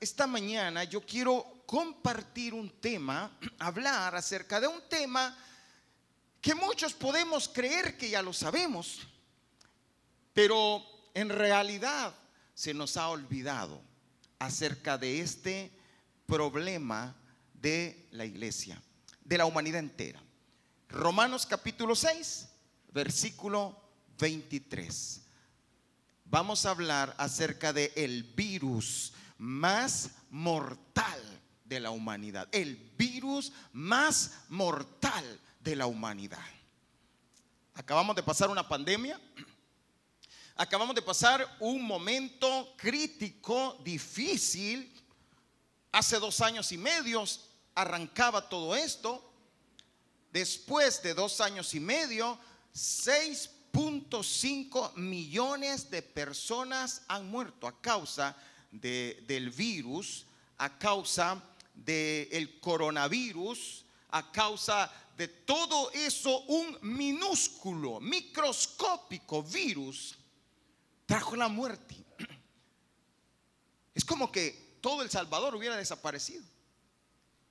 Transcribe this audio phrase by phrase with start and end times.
[0.00, 5.36] esta mañana yo quiero compartir un tema, hablar acerca de un tema
[6.40, 9.00] que muchos podemos creer que ya lo sabemos,
[10.32, 10.82] pero
[11.12, 12.14] en realidad
[12.54, 13.82] se nos ha olvidado
[14.38, 15.70] acerca de este
[16.24, 17.14] problema
[17.52, 18.80] de la iglesia,
[19.22, 20.22] de la humanidad entera.
[20.88, 22.48] Romanos capítulo 6,
[22.92, 23.78] versículo
[24.18, 25.20] 23.
[26.24, 31.18] Vamos a hablar acerca de el virus más mortal
[31.64, 36.44] de la humanidad, el virus más mortal de la humanidad.
[37.72, 39.18] Acabamos de pasar una pandemia,
[40.56, 44.94] acabamos de pasar un momento crítico, difícil.
[45.90, 47.24] Hace dos años y medio
[47.74, 49.32] arrancaba todo esto.
[50.30, 52.38] Después de dos años y medio,
[52.74, 58.36] 6.5 millones de personas han muerto a causa
[58.70, 60.26] del virus,
[60.58, 61.42] a causa
[61.74, 70.16] del coronavirus, a causa de todo eso, un minúsculo, microscópico virus
[71.06, 71.96] trajo la muerte.
[73.94, 76.44] Es como que todo El Salvador hubiera desaparecido.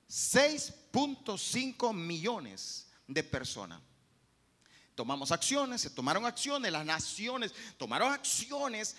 [0.08, 3.80] 6.5 millones de personas.
[4.94, 8.96] Tomamos acciones, se tomaron acciones, las naciones tomaron acciones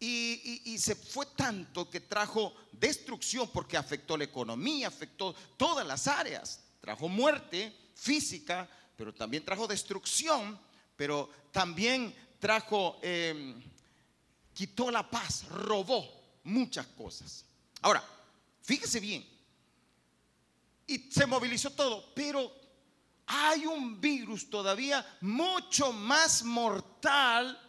[0.00, 6.60] y, se fue tanto que trajo destrucción porque afectó la economía, afectó todas las áreas,
[6.80, 10.58] trajo muerte física, pero también trajo destrucción,
[10.96, 13.60] pero también trajo, em,
[14.54, 16.08] quitó la paz, robó
[16.44, 17.44] muchas cosas.
[17.80, 18.04] Ahora,
[18.62, 19.26] fíjese bien,
[20.86, 22.52] y se movilizó todo, pero
[23.26, 27.60] hay un virus todavía mucho más mortal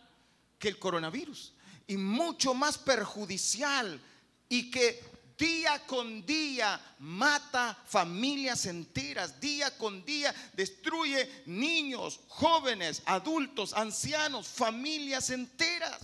[0.59, 1.53] que el coronavirus
[1.89, 3.99] y mucho más perjudicial
[4.47, 5.03] y que
[5.35, 15.31] día con día mata familias enteras, día con día destruye niños, jóvenes, adultos, ancianos, familias
[15.31, 15.99] enteras.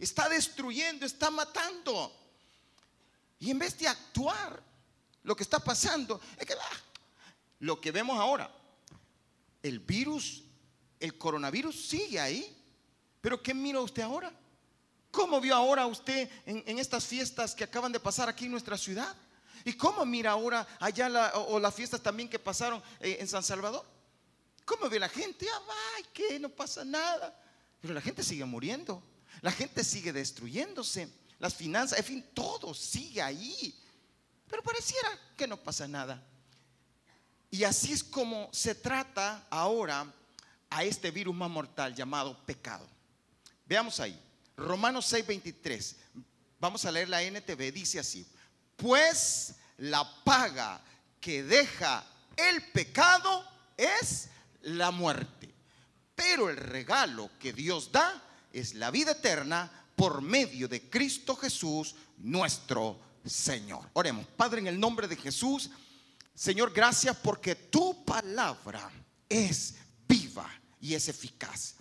[0.00, 2.12] Está destruyendo, está matando.
[3.38, 4.60] Y en vez de actuar,
[5.22, 6.80] lo que está pasando es que ah,
[7.60, 8.52] lo que vemos ahora,
[9.62, 10.42] el virus,
[10.98, 12.60] el coronavirus sigue ahí.
[13.20, 14.40] Pero ¿qué mira usted ahora?
[15.14, 19.14] ¿Cómo vio ahora usted en, estas fiestas que acaban de pasar aquí en nuestra ciudad?
[19.64, 23.86] ¿Y cómo mira ahora allá o, las fiestas también que pasaron eh, en San Salvador?
[24.64, 25.46] ¿Cómo ve la gente?
[25.48, 27.32] Ah, ay, que no pasa nada.
[27.80, 29.00] Pero la gente sigue muriendo.
[29.40, 31.08] La gente sigue destruyéndose.
[31.38, 33.72] Las finanzas, en fin, todo sigue ahí.
[34.50, 36.20] Pero pareciera que no pasa nada.
[37.52, 40.12] Y así es como se trata ahora
[40.70, 42.88] a este virus más mortal llamado pecado.
[43.64, 44.20] Veamos ahí.
[44.56, 45.96] Romanos 6:23.
[46.60, 47.72] Vamos a leer la NTV.
[47.72, 48.26] Dice así.
[48.76, 50.82] Pues la paga
[51.20, 52.04] que deja
[52.36, 53.44] el pecado
[53.76, 54.28] es
[54.62, 55.54] la muerte.
[56.14, 58.22] Pero el regalo que Dios da
[58.52, 63.88] es la vida eterna por medio de Cristo Jesús, nuestro Señor.
[63.94, 65.70] Oremos, Padre, en el nombre de Jesús,
[66.34, 68.90] Señor, gracias porque tu palabra
[69.28, 69.74] es
[70.06, 70.50] viva
[70.80, 71.76] y es eficaz.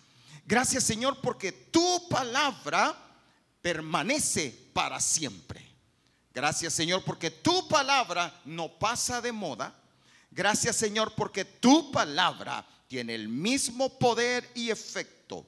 [0.46, 2.96] Gracias, Señor, porque tu palabra
[3.62, 5.66] permanece para siempre.
[6.34, 9.74] Gracias, Señor, porque tu palabra no pasa de moda.
[10.32, 15.46] Gracias, Señor, porque tu palabra tiene el mismo poder y efecto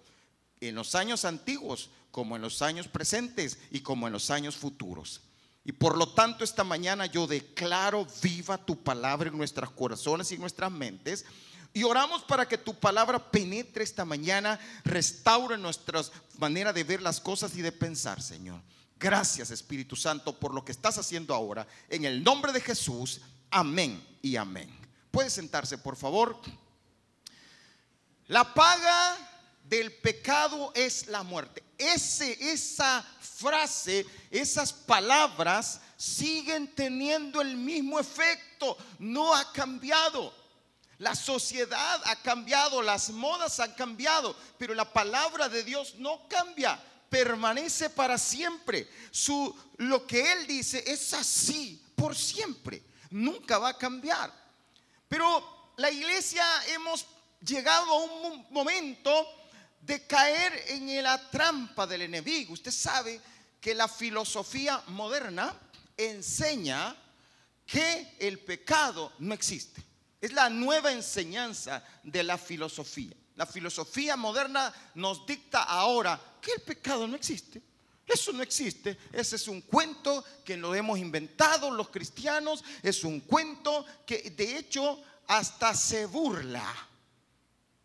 [0.61, 5.21] en los años antiguos como en los años presentes y como en los años futuros.
[5.65, 10.35] Y por lo tanto esta mañana yo declaro viva tu palabra en nuestros corazones y
[10.35, 11.25] en nuestras mentes.
[11.75, 16.01] Y oramos para que tu palabra penetre esta mañana, restaure nuestra
[16.37, 18.61] manera de ver las cosas y de pensar, Señor.
[18.97, 21.67] Gracias Espíritu Santo por lo que estás haciendo ahora.
[21.89, 23.19] En el nombre de Jesús,
[23.51, 24.73] amén y amén.
[25.11, 26.39] Puede sentarse, por favor.
[28.27, 29.17] La paga
[29.65, 31.61] del pecado es la muerte.
[31.77, 40.44] Ese, esa frase, esas palabras siguen teniendo el mismo efecto, no ha cambiado.
[40.99, 46.81] La sociedad ha cambiado, las modas han cambiado, pero la palabra de Dios no cambia,
[47.09, 48.89] permanece para siempre.
[49.11, 54.31] Su, lo que Él dice es así, por siempre, nunca va a cambiar.
[55.07, 57.05] Pero la iglesia hemos
[57.41, 59.27] llegado a un momento
[59.81, 62.53] de caer en la trampa del enemigo.
[62.53, 63.21] Usted sabe
[63.59, 65.53] que la filosofía moderna
[65.97, 66.95] enseña
[67.65, 69.83] que el pecado no existe.
[70.21, 73.15] Es la nueva enseñanza de la filosofía.
[73.35, 77.61] La filosofía moderna nos dicta ahora que el pecado no existe.
[78.07, 78.97] Eso no existe.
[79.11, 82.63] Ese es un cuento que lo hemos inventado los cristianos.
[82.81, 86.73] Es un cuento que de hecho hasta se burla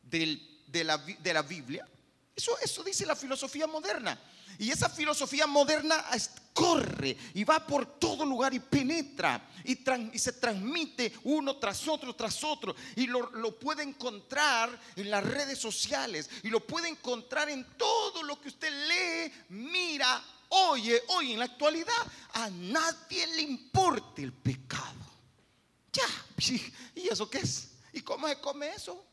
[0.02, 1.88] de, la, Biblia.
[2.36, 4.20] Eso, eso dice la filosofía moderna.
[4.58, 6.04] Y esa filosofía moderna
[6.52, 9.78] corre y va por todo lugar y penetra y,
[10.18, 12.74] se transmite uno tras otro, tras otro.
[12.96, 18.40] Y lo, puede encontrar en las redes sociales y lo puede encontrar en todo lo
[18.40, 21.02] que usted lee, mira, oye.
[21.08, 21.94] Hoy en la actualidad
[22.32, 25.00] a nadie le importa el pecado.
[25.92, 26.06] Ya,
[26.94, 27.70] ¿y eso qué es?
[27.92, 29.04] ¿Y cómo se come eso?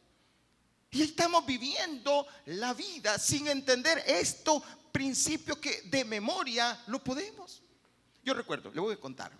[0.91, 4.63] Y estamos viviendo la vida sin entender esto
[4.97, 7.61] principio que de memoria lo podemos.
[8.23, 9.31] Yo recuerdo, le voy a contar.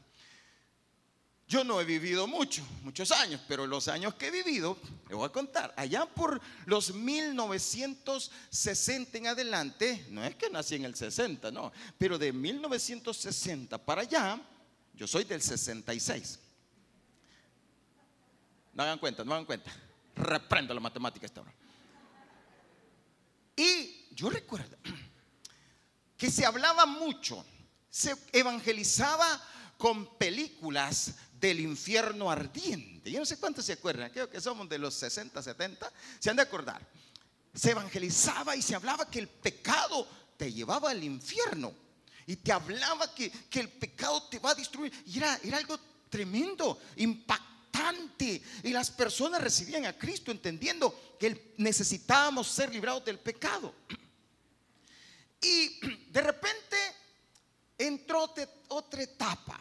[1.48, 4.78] Yo no he vivido mucho, muchos años, pero los años que he vivido,
[5.10, 10.86] le voy a contar, allá por los 1960 en adelante, no es que nací en
[10.86, 14.40] el 60, no, pero de 1960 para allá,
[14.94, 16.38] yo soy del 66.
[18.76, 19.72] No hagan cuenta, no hagan cuenta.
[20.16, 21.52] Reprendo la matemática esta hora.
[23.56, 24.78] Y yo recuerdo
[26.18, 27.46] que se hablaba mucho,
[27.90, 29.42] se evangelizaba
[29.78, 33.12] con películas del infierno ardiente.
[33.12, 36.36] Yo no sé cuántos se acuerdan, creo que somos de los 60, 70, se han
[36.36, 36.82] de acordar.
[37.54, 41.74] Se evangelizaba y se hablaba que el pecado te llevaba al infierno.
[42.26, 44.92] Y te hablaba que, el pecado te va a destruir.
[45.06, 45.80] Y era, era algo
[46.10, 48.42] tremendo, impactante.
[48.64, 53.74] Y las personas recibían a Cristo entendiendo que necesitábamos ser librados del pecado.
[55.42, 55.80] Y
[56.12, 56.78] de repente
[57.78, 58.34] entró
[58.70, 59.60] otra etapa.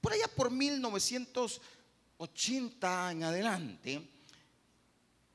[0.00, 4.08] Por allá por 1980 en adelante,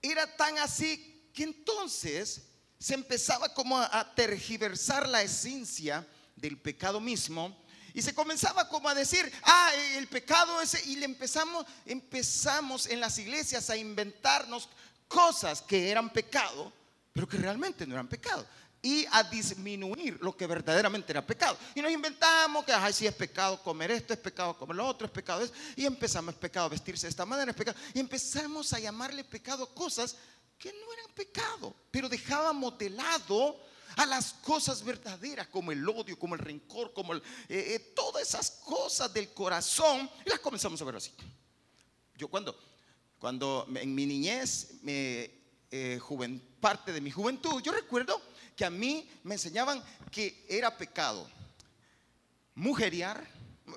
[0.01, 2.42] era tan así que entonces
[2.80, 7.63] se empezaba como a, tergiversar la esencia del pecado mismo
[7.94, 13.00] y se comenzaba como a decir, ah, el pecado ese, y le empezamos, empezamos en
[13.00, 14.68] las iglesias a inventarnos
[15.07, 16.74] cosas que eran pecado,
[17.13, 18.45] pero que realmente no eran pecado
[18.85, 21.57] y a disminuir lo que verdaderamente era pecado.
[21.73, 25.07] Y nos inventamos que, ay, si es pecado comer esto, es pecado comer lo otro,
[25.07, 25.51] es pecado eso.
[25.75, 27.75] Y empezamos, es pecado vestirse de esta manera, es pecado.
[27.95, 30.15] Y empezamos a llamarle pecado cosas
[30.59, 33.59] que no eran pecado, pero dejábamos de lado
[33.95, 38.51] a las cosas verdaderas, como el odio, como el rencor, como eh, eh, todas esas
[38.51, 41.11] cosas del corazón, y las comenzamos a ver así.
[42.15, 42.55] Yo cuando,
[43.17, 45.41] cuando en mi niñez, eh,
[46.59, 48.21] parte de mi juventud, yo recuerdo
[48.56, 51.30] que a mí me enseñaban que era pecado.
[52.56, 53.28] Mujeriar,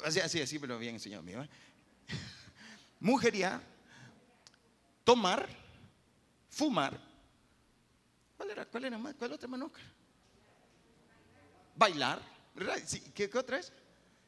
[0.04, 1.32] así, así, así me lo habían enseñado a mí.
[1.32, 1.48] ¿eh?
[3.00, 3.60] Mujeriar,
[5.04, 5.48] tomar,
[6.48, 7.00] fumar.
[8.36, 8.66] ¿Cuál era?
[8.66, 9.14] ¿Cuál era más?
[9.14, 9.80] ¿Cuál otra manoca?
[11.74, 12.22] Bailar,
[13.14, 13.72] ¿Qué, otra es?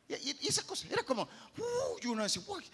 [0.09, 2.65] Y, esa cosa, era como, uy, uno decía, uy,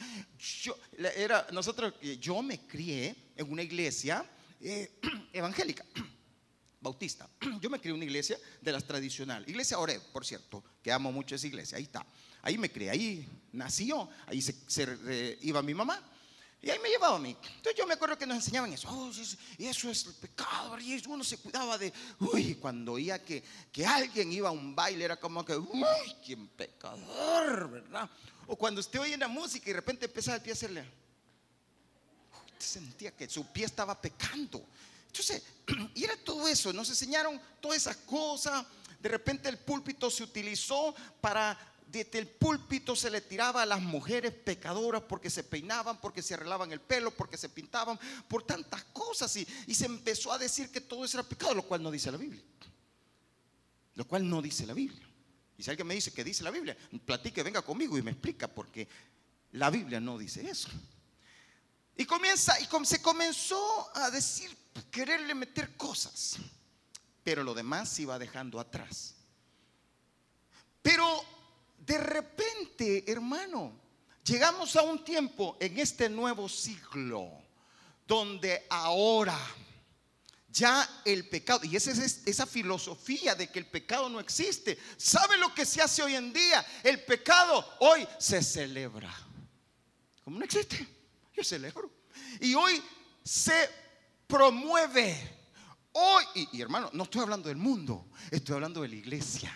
[0.62, 4.24] yo, era, nosotros, yo me crié en una iglesia
[4.60, 4.98] eh,
[5.32, 5.84] evangélica
[6.80, 7.28] bautista.
[7.60, 9.48] Yo me crié en una iglesia de las tradicionales.
[9.48, 11.78] Iglesia Oreb, por cierto, que amo mucho esa iglesia.
[11.78, 12.06] Ahí está.
[12.42, 16.00] Ahí me crié, ahí nació, ahí se, iba mi mamá.
[16.62, 17.36] Y ahí me llevaba a mí.
[17.56, 18.88] Entonces yo me acuerdo que nos enseñaban eso.
[18.90, 19.10] Oh,
[19.58, 20.78] y eso es el pecado.
[20.80, 21.92] Y uno se cuidaba de.
[22.18, 25.56] Uy, cuando oía que, que alguien iba a un baile, era como que.
[25.56, 25.84] Uy,
[26.24, 28.08] quién pecador, ¿verdad?
[28.46, 30.84] O cuando usted oye la música y de repente empezaba el pie a hacerle.
[32.58, 34.64] sentía que su pie estaba pecando.
[35.18, 35.42] Entonces,
[35.94, 38.64] y era todo eso, nos enseñaron todas esas cosas.
[39.00, 43.80] De repente el púlpito se utilizó para, desde el púlpito se le tiraba a las
[43.80, 48.84] mujeres pecadoras porque se peinaban, porque se arreglaban el pelo, porque se pintaban, por tantas
[48.84, 49.34] cosas.
[49.36, 52.10] Y, y se empezó a decir que todo eso era pecado, lo cual no dice
[52.10, 52.42] la Biblia.
[53.94, 55.06] Lo cual no dice la Biblia.
[55.58, 58.46] Y si alguien me dice que dice la Biblia, platique, venga conmigo y me explica,
[58.46, 58.86] porque
[59.52, 60.68] la Biblia no dice eso.
[61.96, 64.54] Y comienza, y se comenzó a decir
[64.90, 66.36] quererle meter cosas,
[67.24, 69.14] pero lo demás se iba dejando atrás.
[70.82, 71.24] Pero
[71.78, 73.72] de repente, hermano,
[74.24, 77.30] llegamos a un tiempo en este nuevo siglo
[78.06, 79.38] donde ahora
[80.48, 84.78] ya el pecado, y esa es esa filosofía de que el pecado no existe.
[84.96, 86.64] ¿Sabe lo que se hace hoy en día?
[86.82, 89.14] El pecado hoy se celebra.
[90.24, 90.95] ¿Cómo no existe?
[91.36, 91.90] Yo celebro.
[92.40, 92.82] Y hoy
[93.22, 93.68] se
[94.26, 95.36] promueve.
[95.92, 99.52] Hoy, y, hermano, no estoy hablando del mundo, estoy hablando de la iglesia.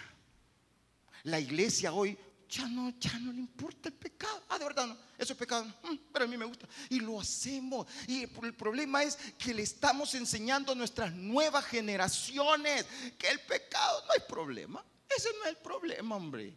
[1.25, 2.17] La iglesia hoy
[2.49, 4.43] ya no, ya no le importa el pecado.
[4.49, 6.67] Ah, de verdad, no, eso es pecado, mm, pero a mí me gusta.
[6.89, 7.87] Y lo hacemos.
[8.09, 12.87] Y el problema es que le estamos enseñando a nuestras nuevas generaciones
[13.19, 14.85] que el pecado no hay problema.
[15.15, 16.57] Ese no es el problema, hombre.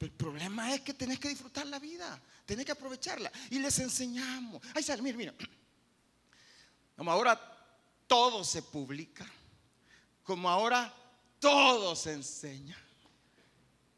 [0.00, 3.30] el problema es que tenés que disfrutar la vida, tenés que aprovecharla.
[3.50, 4.62] Y les enseñamos.
[4.74, 5.34] Ahí sale, mira, mira.
[6.96, 7.38] Como ahora
[8.06, 9.30] todo se publica,
[10.24, 10.92] como ahora
[11.38, 12.76] todo se enseña.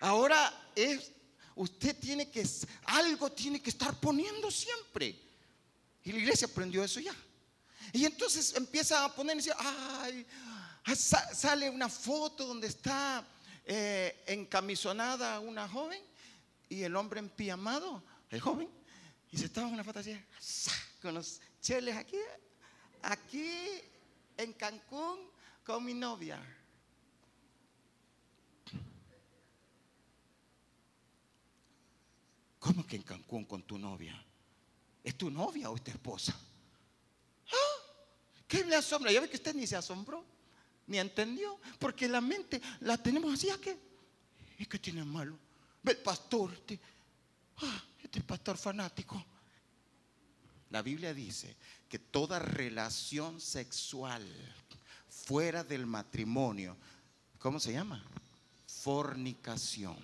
[0.00, 1.12] Ahora es,
[1.54, 2.45] usted tiene que,
[2.87, 5.16] algo tiene que estar poniendo siempre.
[6.02, 7.14] Y la iglesia aprendió eso ya.
[7.92, 10.26] Y entonces empieza a poner ay,
[10.95, 13.25] sale una foto donde está
[13.64, 16.02] eh, encamisonada una joven
[16.71, 18.69] y el hombre empijamado, el joven,
[19.31, 20.17] y se estaba en una foto así,
[21.03, 22.19] con los cheles aquí,
[23.03, 23.81] aquí
[24.37, 25.19] en Cancún
[25.65, 26.41] con mi novia.
[32.59, 34.23] ¿Cómo que en Cancún con tu novia?
[35.03, 36.39] ¿Es tu novia o es tu esposa?
[37.51, 37.83] ¿Ah?
[38.47, 39.11] ¿Qué le asombra?
[39.11, 40.25] Ya ve que usted ni se asombró,
[40.87, 43.79] ni entendió, porque la mente la tenemos así, ¿a qué?
[44.59, 45.39] ¿Y qué tiene malo?
[45.83, 46.79] Ve el pastor, este,
[47.59, 49.25] ah, este pastor fanático.
[50.71, 51.57] La Biblia dice
[51.88, 54.26] que toda relación sexual
[55.09, 56.76] fuera del matrimonio,
[57.38, 58.05] ¿cómo se llama?
[58.67, 59.97] Fornicación.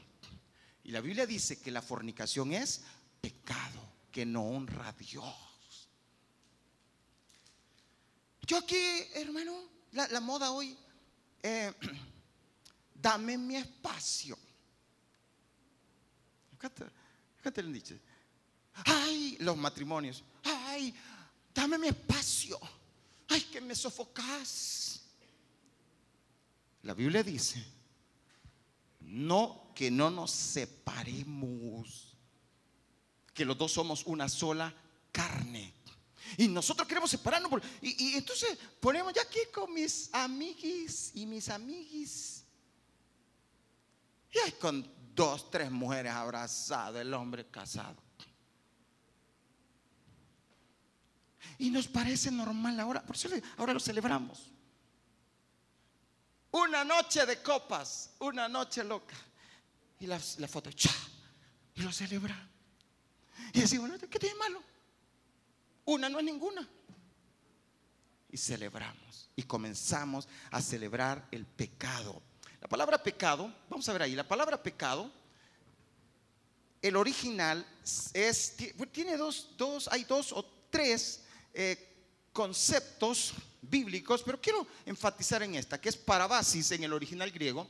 [0.85, 2.83] Y la Biblia dice que la fornicación es
[3.21, 3.81] pecado,
[4.13, 5.89] que no honra a Dios.
[8.47, 8.79] Yo aquí,
[9.15, 9.53] hermano,
[9.91, 10.79] la, moda hoy,
[11.43, 11.73] eh,
[12.95, 14.39] dame mi espacio.
[17.47, 17.95] ¿Qué te, lo dicho?
[18.87, 20.93] Ay, los matrimonios ay,
[21.55, 22.59] dame mi espacio,
[23.29, 25.01] ay, que me sofocas.
[26.83, 27.65] La Biblia dice,
[28.99, 32.17] no, que no nos separemos,
[33.33, 34.75] que los dos somos una sola
[35.13, 35.73] carne.
[36.39, 37.63] Y nosotros queremos separarnos.
[37.81, 42.43] y, entonces ponemos ya aquí con mis amiguis y mis amiguis.
[44.33, 47.97] Y hay con dos, tres mujeres abrazadas, el hombre casado.
[51.59, 54.53] Y nos parece normal ahora, por eso ahora lo celebramos.
[56.53, 59.17] Una noche de copas, una noche loca.
[59.99, 60.91] Y la, foto, ¡cha!
[61.75, 62.37] Y lo celebra.
[63.53, 64.63] Y decimos, ¿qué tiene malo?
[65.87, 66.69] Una no es ninguna.
[68.31, 69.31] Y celebramos.
[69.35, 72.23] Y comenzamos a celebrar el pecado.
[72.61, 75.11] La palabra pecado, vamos a ver ahí, la palabra pecado,
[76.83, 77.67] el original
[78.13, 78.57] es,
[78.93, 81.23] tiene dos, dos, hay dos o tres
[81.53, 81.95] eh,
[82.33, 87.67] conceptos bíblicos, pero quiero enfatizar en esta, que es parabasis en el original griego,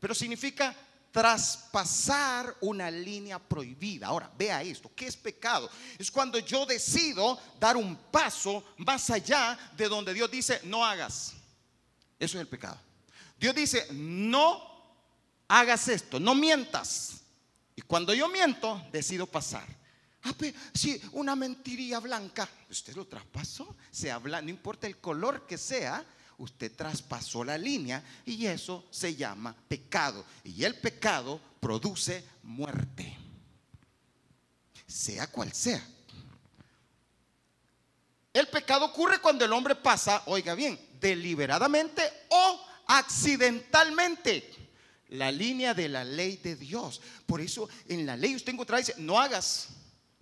[0.00, 0.74] pero significa
[1.10, 4.08] traspasar una línea prohibida.
[4.08, 5.70] Ahora, vea esto, ¿qué es pecado?
[5.98, 11.34] Es cuando yo decido dar un paso más allá de donde Dios dice, no hagas.
[12.18, 12.87] Eso es el pecado.
[13.38, 14.62] Dios dice, no
[15.46, 17.20] hagas esto, no mientas.
[17.76, 19.66] Y cuando yo miento, decido pasar.
[20.24, 20.34] Ah,
[20.74, 26.04] si una mentiría blanca, usted lo traspasó, se habla, no importa el color que sea,
[26.38, 30.24] usted traspasó la línea y eso se llama pecado.
[30.42, 33.16] Y el pecado produce muerte,
[34.86, 35.86] sea cual sea.
[38.32, 44.52] El pecado ocurre cuando el hombre pasa, oiga bien, deliberadamente o accidentalmente
[45.10, 47.00] la línea de la ley de Dios.
[47.24, 49.68] Por eso en la ley usted encuentra dice, no hagas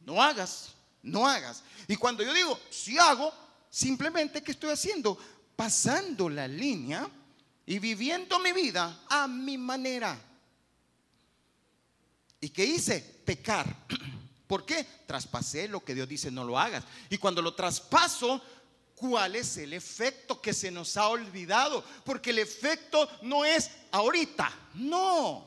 [0.06, 1.62] no hagas, no hagas.
[1.88, 3.32] Y cuando yo digo, si hago,
[3.68, 5.18] simplemente ¿qué estoy haciendo?
[5.56, 7.10] Pasando la línea
[7.66, 10.16] y viviendo mi vida a mi manera.
[12.40, 13.00] ¿Y qué hice?
[13.24, 13.66] Pecar.
[14.46, 14.86] ¿Por qué?
[15.06, 16.84] Traspasé lo que Dios dice no lo hagas.
[17.10, 18.40] Y cuando lo traspaso,
[18.96, 21.84] ¿cuál es el efecto que se nos ha olvidado?
[22.04, 25.46] Porque el efecto no es ahorita, no.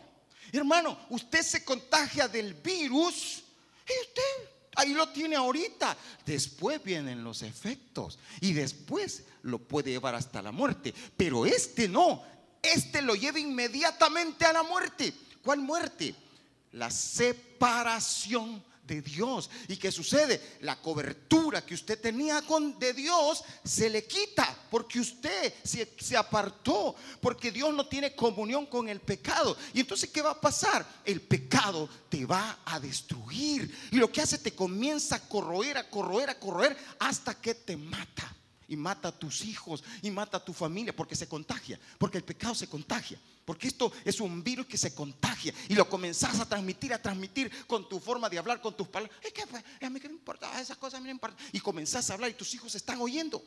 [0.51, 3.43] Hermano, usted se contagia del virus
[3.87, 5.97] y usted ahí lo tiene ahorita.
[6.25, 10.93] Después vienen los efectos y después lo puede llevar hasta la muerte.
[11.17, 12.23] Pero este no,
[12.61, 15.13] este lo lleva inmediatamente a la muerte.
[15.43, 16.15] ¿Cuál muerte?
[16.73, 19.49] La separación de Dios.
[19.67, 20.57] ¿Y qué sucede?
[20.61, 26.17] La cobertura que usted tenía con, de Dios se le quita porque usted se, se
[26.17, 29.55] apartó, porque Dios no tiene comunión con el pecado.
[29.73, 30.85] Y entonces, ¿qué va a pasar?
[31.05, 33.73] El pecado te va a destruir.
[33.91, 37.77] Y lo que hace te comienza a corroer, a corroer, a corroer hasta que te
[37.77, 38.35] mata.
[38.67, 42.23] Y mata a tus hijos y mata a tu familia porque se contagia, porque el
[42.23, 43.19] pecado se contagia.
[43.49, 47.51] Porque esto es un virus que se contagia y lo comenzás a transmitir, a transmitir
[47.65, 49.19] con tu forma de hablar, con tus palabras.
[49.23, 51.43] Es que pues, a mí que me importa, esas cosas a mí me importan.
[51.51, 53.41] Y comenzás a hablar y tus hijos están oyendo.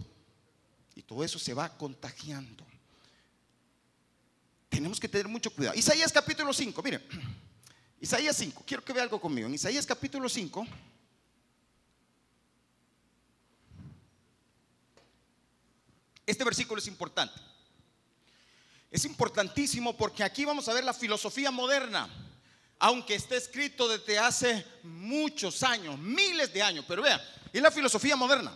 [0.96, 2.66] Y todo eso se va contagiando.
[4.68, 5.78] tenemos que tener mucho cuidado.
[5.78, 7.06] Isaías capítulo 5, mire.
[8.00, 9.46] Isaías 5, quiero que vea algo conmigo.
[9.46, 10.66] En Isaías capítulo 5.
[16.26, 17.51] Este versículo es importante.
[18.92, 22.10] Es importantísimo porque aquí vamos a ver la filosofía moderna,
[22.78, 27.18] aunque esté escrito desde hace muchos años, miles de años, pero vea,
[27.50, 28.54] es la filosofía moderna.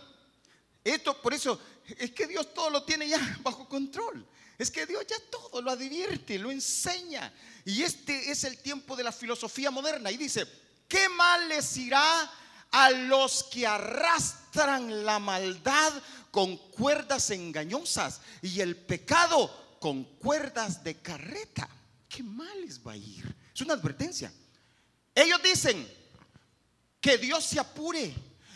[0.83, 1.59] Esto, por eso,
[1.97, 4.27] es que Dios todo lo tiene ya bajo control.
[4.59, 7.33] Es que Dios ya todo lo advierte, lo enseña.
[7.65, 10.11] Y este es el tiempo de la filosofía moderna.
[10.11, 10.45] Y dice,
[10.87, 12.31] ¿qué mal les irá
[12.69, 15.93] a los que arrastran la maldad
[16.29, 21.67] con cuerdas engañosas y el pecado con cuerdas de carreta?
[22.07, 23.35] ¿Qué mal les va a ir?
[23.53, 24.31] Es una advertencia.
[25.13, 25.87] Ellos dicen
[27.01, 28.13] que Dios se apure,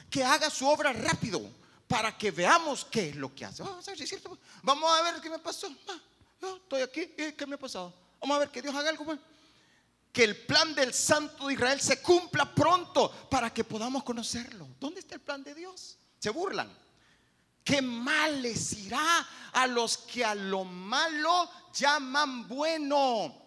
[0.09, 1.41] que haga su obra rápido
[1.87, 3.63] para que veamos qué es lo que hace.
[3.63, 4.37] Vamos a ver si es cierto.
[4.63, 5.67] Vamos a ver qué me pasó.
[5.89, 5.99] Ah,
[6.41, 7.07] yo estoy aquí.
[7.37, 7.93] ¿Qué me ha pasado?
[8.19, 9.17] Vamos a ver que Dios haga algo.
[10.13, 14.67] Que el plan del Santo de Israel se cumpla pronto para que podamos conocerlo.
[14.79, 15.97] ¿Dónde está el plan de Dios?
[16.19, 16.71] Se burlan.
[17.63, 23.41] ¿Qué mal les irá a los que a lo malo llaman bueno?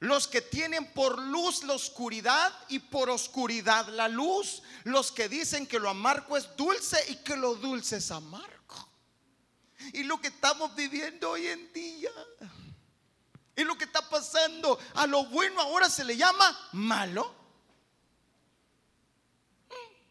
[0.00, 4.62] Los que tienen por luz la oscuridad y por oscuridad la luz.
[4.84, 8.88] Los que dicen que lo amargo es dulce y que lo dulce es amargo.
[9.92, 12.10] Y lo que estamos viviendo hoy en día.
[13.54, 14.78] Es lo que está pasando.
[14.94, 17.34] A lo bueno ahora se le llama malo.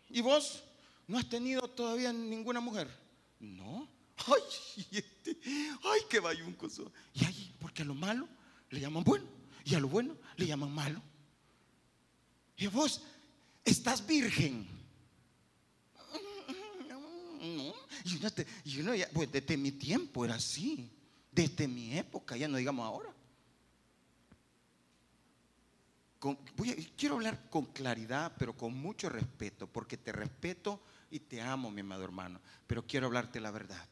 [0.09, 0.64] ¿Y vos
[1.07, 2.87] no has tenido todavía ninguna mujer?
[3.39, 3.87] No.
[4.27, 5.37] Ay, este,
[5.83, 6.67] ay, qué bayunco.
[7.13, 8.27] Y ahí, porque a lo malo
[8.69, 9.25] le llaman bueno
[9.65, 11.01] y a lo bueno le llaman malo.
[12.57, 13.01] Y vos
[13.63, 14.67] estás virgen.
[17.41, 17.73] No,
[18.63, 20.89] y uno, ya, pues desde mi tiempo era así,
[21.31, 23.14] desde mi época, ya no digamos ahora.
[26.97, 31.81] Quiero hablar con claridad, pero con mucho respeto, porque te respeto y te amo, mi
[31.81, 33.85] amado hermano, pero quiero hablarte la verdad.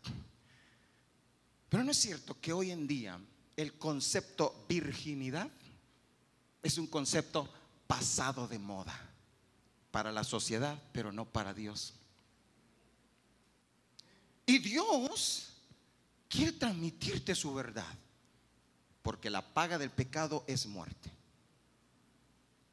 [1.70, 3.20] Pero no es cierto que hoy en día
[3.56, 5.50] el concepto virginidad
[6.62, 7.52] es un concepto
[7.88, 8.98] pasado de moda
[9.92, 11.94] para la sociedad, pero no para Dios.
[14.46, 15.50] Y Dios
[16.28, 17.96] quiere transmitirte su verdad,
[19.02, 21.12] porque la paga del pecado es muerte.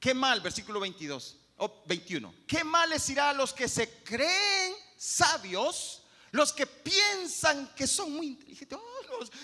[0.00, 0.40] ¿Qué mal?
[0.40, 2.34] Versículo 22 o 21.
[2.46, 8.12] ¿Qué mal les irá a los que se creen sabios, los que piensan que son
[8.12, 8.78] muy inteligentes?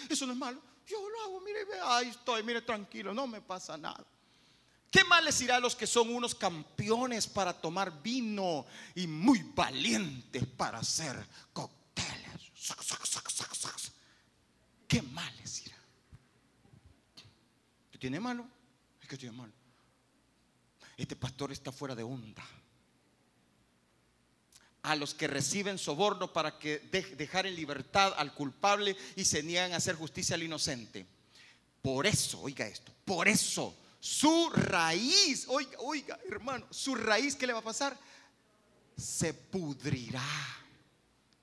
[0.09, 0.61] eso no es malo.
[0.87, 4.05] Yo lo hago, mire, ahí estoy, mire, tranquilo, no me pasa nada.
[4.91, 8.65] ¿Qué mal les irá a los que son unos campeones para tomar vino
[8.95, 12.53] y muy valientes para hacer cócteles?
[14.89, 15.77] ¿Qué mal les irá?
[17.91, 18.47] ¿Qué tiene malo?
[19.03, 19.53] Es que tiene malo.
[20.97, 22.45] Este pastor está fuera de onda.
[24.83, 26.79] A los que reciben soborno para que
[27.17, 31.07] dejar en libertad al culpable y se niegan a hacer justicia al inocente.
[31.83, 37.53] Por eso, oiga esto, por eso su raíz, oiga, oiga, hermano, su raíz, ¿qué le
[37.53, 37.99] va a pasar?
[38.97, 40.23] Se pudrirá.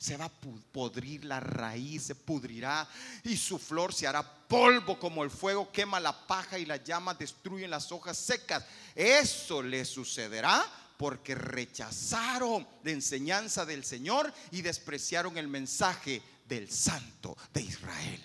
[0.03, 2.87] Se va a pudrir la raíz, se pudrirá
[3.23, 7.17] y su flor se hará polvo como el fuego quema la paja y las llamas
[7.17, 8.65] destruyen las hojas secas.
[8.95, 10.65] Eso le sucederá
[10.97, 18.21] porque rechazaron la enseñanza del Señor y despreciaron el mensaje del Santo de Israel.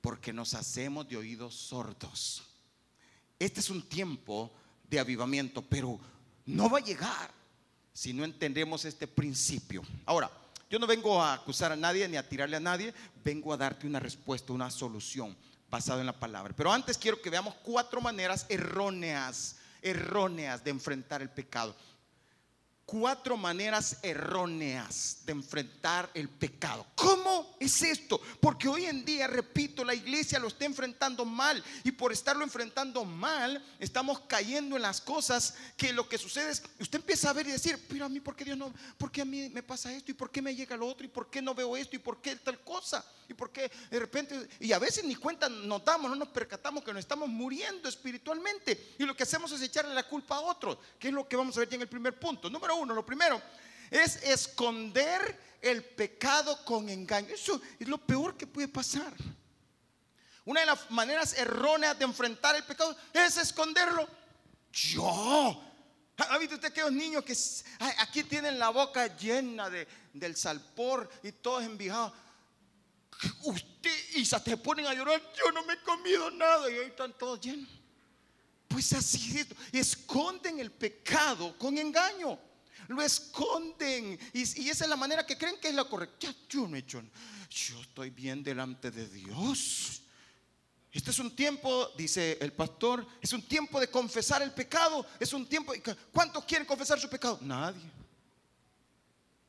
[0.00, 2.42] Porque nos hacemos de oídos sordos
[3.38, 4.50] este es un tiempo
[4.88, 5.98] de avivamiento, pero
[6.46, 7.30] no va a llegar
[7.92, 9.82] si no entendemos este principio.
[10.06, 10.30] Ahora,
[10.68, 12.92] yo no vengo a acusar a nadie ni a tirarle a nadie,
[13.24, 15.36] vengo a darte una respuesta, una solución
[15.70, 16.54] basada en la palabra.
[16.56, 21.74] Pero antes quiero que veamos cuatro maneras erróneas, erróneas de enfrentar el pecado
[22.86, 26.86] cuatro maneras erróneas de enfrentar el pecado.
[26.94, 28.20] ¿Cómo es esto?
[28.40, 33.04] Porque hoy en día, repito, la iglesia lo está enfrentando mal y por estarlo enfrentando
[33.04, 37.48] mal, estamos cayendo en las cosas que lo que sucede es, usted empieza a ver
[37.48, 38.72] y decir, pero a mí, ¿por qué Dios no?
[38.96, 40.12] ¿Por qué a mí me pasa esto?
[40.12, 41.04] ¿Y por qué me llega lo otro?
[41.04, 41.96] ¿Y por qué no veo esto?
[41.96, 43.04] ¿Y por qué tal cosa?
[43.28, 44.48] ¿Y por qué de repente?
[44.60, 48.94] Y a veces ni cuenta nos damos, no nos percatamos que nos estamos muriendo espiritualmente
[48.98, 51.56] y lo que hacemos es echarle la culpa a otros, que es lo que vamos
[51.56, 52.48] a ver ya en el primer punto.
[52.48, 53.40] Número uno, lo primero
[53.90, 57.28] es esconder el pecado con engaño.
[57.28, 59.12] Eso es lo peor que puede pasar.
[60.44, 64.08] Una de las maneras erróneas de enfrentar el pecado es esconderlo.
[64.72, 65.62] Yo.
[66.18, 67.36] ¿Ha visto usted aquellos niños que
[67.98, 72.12] aquí tienen la boca llena de, del salpor y todos envijados?
[73.42, 77.12] usted y se ponen a llorar, yo no me he comido nada y ahí están
[77.14, 77.68] todos llenos.
[78.68, 82.38] Pues así es, esconden el pecado con engaño.
[82.88, 84.18] Lo esconden.
[84.32, 86.34] Y, esa es la manera que creen que es la correcta.
[86.48, 86.84] Yo no he.
[86.84, 90.02] Yo estoy bien delante de Dios.
[90.92, 95.06] Este es un tiempo, dice el pastor, es un tiempo de confesar el pecado.
[95.20, 95.72] Es un tiempo.
[96.12, 97.38] ¿Cuántos quieren confesar su pecado?
[97.42, 97.90] Nadie.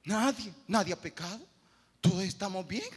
[0.03, 0.53] Nadie.
[0.67, 1.45] Nadie ha pecado.
[2.01, 2.89] Todos estamos bien.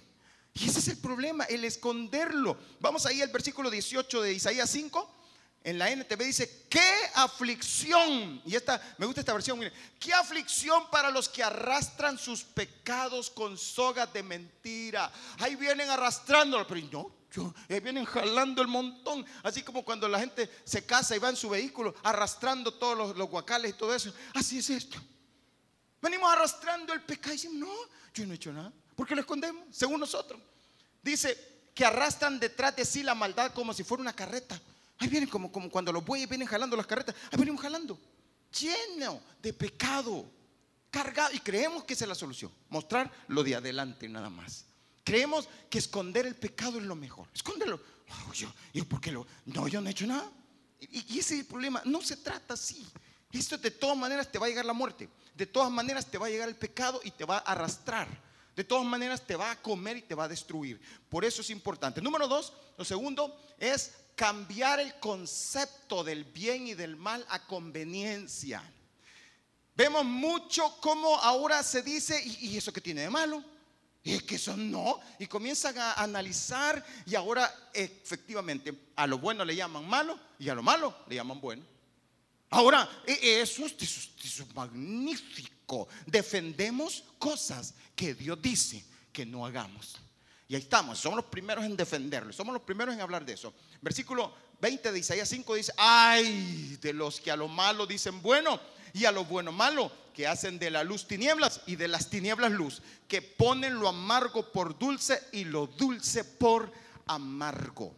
[0.55, 2.59] Y ese es el problema, el esconderlo.
[2.81, 5.20] Vamos ahí al versículo 18 de Isaías 5
[5.63, 8.41] en la NTV dice, qué aflicción.
[8.47, 13.29] Y esta, me gusta esta versión, mire, qué aflicción para los que arrastran sus pecados
[13.29, 15.13] con sogas de mentira.
[15.39, 19.27] Ahí vienen arrastrándolo, pero no, yo, ahí vienen jalando el montón.
[19.43, 23.29] Así como cuando la gente se casa y va en su vehículo arrastrando todos los,
[23.29, 24.15] guacales y todo eso.
[24.35, 24.99] Así es esto.
[26.01, 27.75] Venimos arrastrando el pecado y decimos, no,
[28.15, 28.73] yo no he hecho nada.
[28.97, 29.65] ¿Por qué lo escondemos?
[29.71, 30.41] Según nosotros.
[31.03, 34.59] Dice que arrastran detrás de sí la maldad como si fuera una carreta.
[35.01, 37.15] Ahí vienen como, como cuando los bueyes vienen jalando las carretas.
[37.33, 37.99] Ahí venimos jalando.
[38.59, 40.31] Lleno de pecado.
[40.91, 41.35] Cargado.
[41.35, 42.53] Y creemos que esa es la solución.
[42.69, 44.67] Mostrar lo de adelante nada más.
[45.03, 47.29] Creemos que esconder el pecado es lo mejor.
[47.35, 47.81] Escóndelo.
[48.35, 49.27] yo, yo, ¿por qué lo?
[49.47, 50.31] No, yo no he hecho nada.
[50.81, 51.81] Y, ese es el problema.
[51.87, 52.87] No se trata así.
[53.33, 55.09] Esto de todas maneras te va a llegar la muerte.
[55.35, 58.07] De todas maneras te va a llegar el pecado y te va a arrastrar.
[58.55, 60.79] De todas maneras te va a comer y te va a destruir.
[61.09, 62.03] Por eso es importante.
[62.03, 68.63] Número dos, lo segundo es cambiar el concepto del bien y del mal a conveniencia.
[69.75, 73.43] Vemos mucho cómo ahora se dice, ¿y, eso qué tiene de malo?
[74.03, 75.01] Y es que eso no.
[75.19, 80.55] Y comienzan a analizar y ahora efectivamente a lo bueno le llaman malo y a
[80.55, 81.65] lo malo le llaman bueno.
[82.51, 85.89] Ahora, e, eso, eso es magnífico.
[86.05, 89.97] Defendemos cosas que Dios dice que no hagamos.
[90.51, 93.55] Y ahí estamos, somos los primeros en defenderlo, somos los primeros en hablar de eso.
[93.81, 98.59] Versículo 20 de Isaías 5 dice, ay de los que a lo malo dicen bueno
[98.93, 102.51] y a lo bueno malo, que hacen de la luz tinieblas y de las tinieblas
[102.51, 106.73] luz, que ponen lo amargo por dulce y lo dulce por
[107.07, 107.95] amargo.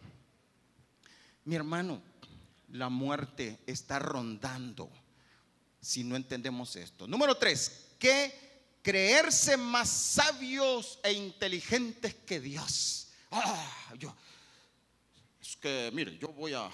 [1.45, 2.03] Mi hermano,
[2.69, 4.91] la muerte está rondando
[5.81, 7.07] si no entendemos esto.
[7.07, 8.52] Número tres, que
[8.83, 13.07] creerse más sabios e inteligentes que Dios.
[13.31, 14.13] Ah, yo,
[15.41, 16.69] es que, mire, yo voy a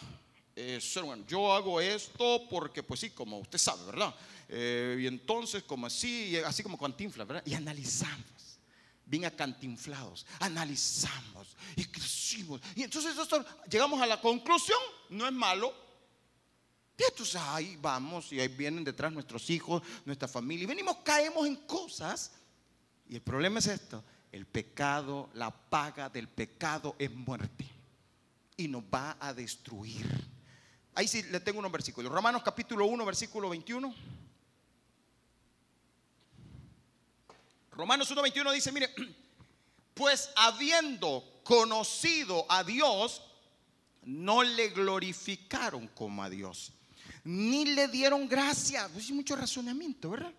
[0.56, 4.14] eh, ser bueno, yo hago esto porque, pues sí, como usted sabe, ¿verdad?
[4.50, 7.44] Eh, y entonces, como así, así como cantinflas, ¿verdad?
[7.46, 8.26] Y analizamos.
[9.06, 12.62] Bien acantinflados, analizamos y crecimos.
[12.76, 13.16] Y entonces
[13.68, 14.78] llegamos a la conclusión,
[15.10, 15.74] no es malo,
[17.00, 20.64] y entonces ahí vamos y ahí vienen detrás nuestros hijos, nuestra familia.
[20.64, 22.34] Y venimos, caemos en cosas.
[23.08, 24.04] Y el problema es esto.
[24.34, 27.66] El pecado, la paga del pecado es muerte.
[28.58, 30.06] Y nos va a destruir.
[30.94, 32.12] Ahí sí le tengo unos versículos.
[32.12, 33.96] Romanos capítulo 1, versículo 21.
[37.72, 38.94] Romanos 1, 21 dice, mire,
[39.94, 43.22] pues habiendo conocido a Dios,
[44.04, 46.74] no le glorificaron como a Dios
[47.24, 48.90] ni le dieron gracia.
[48.92, 50.34] Pues mucho razonamiento, ¿verdad?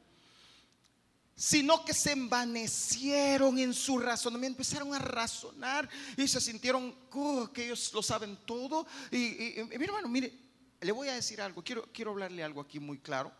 [1.34, 7.64] Sino que se envanecieron en su razonamiento, empezaron a razonar y se sintieron oh, que
[7.64, 8.86] ellos lo saben todo.
[9.10, 10.32] Y, mi hermano, mire,
[10.80, 13.32] le voy a decir algo, quiero, quiero hablarle algo aquí muy claro.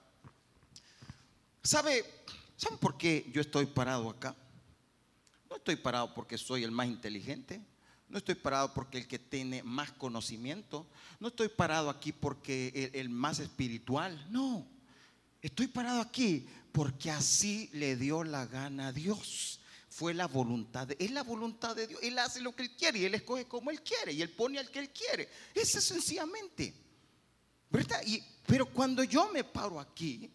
[1.62, 2.04] ¿Sabe,
[2.56, 4.34] ¿Saben por qué yo estoy parado acá?
[5.50, 7.60] No estoy parado porque soy el más inteligente,
[8.10, 10.86] no estoy parado porque el que tiene más conocimiento.
[11.20, 14.26] No estoy parado aquí porque el, más espiritual.
[14.30, 14.66] No.
[15.40, 19.60] Estoy parado aquí porque así le dio la gana a Dios.
[19.88, 22.00] Fue la voluntad Es la voluntad de Dios.
[22.02, 24.58] Él hace lo que él quiere y él escoge como él quiere y él pone
[24.58, 25.28] al que él quiere.
[25.54, 26.74] Eso es sencillamente.
[27.70, 28.00] ¿Verdad?
[28.46, 30.30] Pero cuando yo me paro aquí,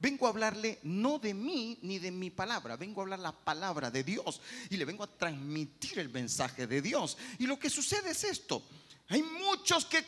[0.00, 3.90] Vengo a hablarle no de mí ni de mi palabra, vengo a hablar la palabra
[3.90, 7.18] de Dios y le vengo a transmitir el mensaje de Dios.
[7.38, 8.62] Y lo que sucede es esto.
[9.08, 10.04] Hay muchos que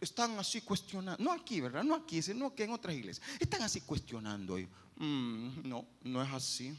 [0.00, 1.82] están así cuestionando, no aquí, ¿verdad?
[1.82, 3.26] No aquí, sino que en otras iglesias.
[3.40, 4.58] Están así cuestionando.
[4.58, 6.70] Y, mm, no, no es así.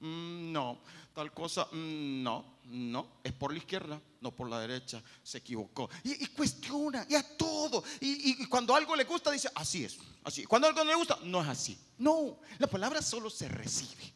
[0.00, 0.80] Mm, no,
[1.14, 5.90] tal cosa, mm, no, no, es por la izquierda, no por la derecha, se equivocó.
[6.04, 7.82] Y, cuestiona, y a todo.
[8.00, 10.44] Y, cuando algo le gusta, dice, así es, así.
[10.44, 11.78] Cuando algo no le gusta, no es así.
[11.98, 14.12] No, la palabra solo se recibe.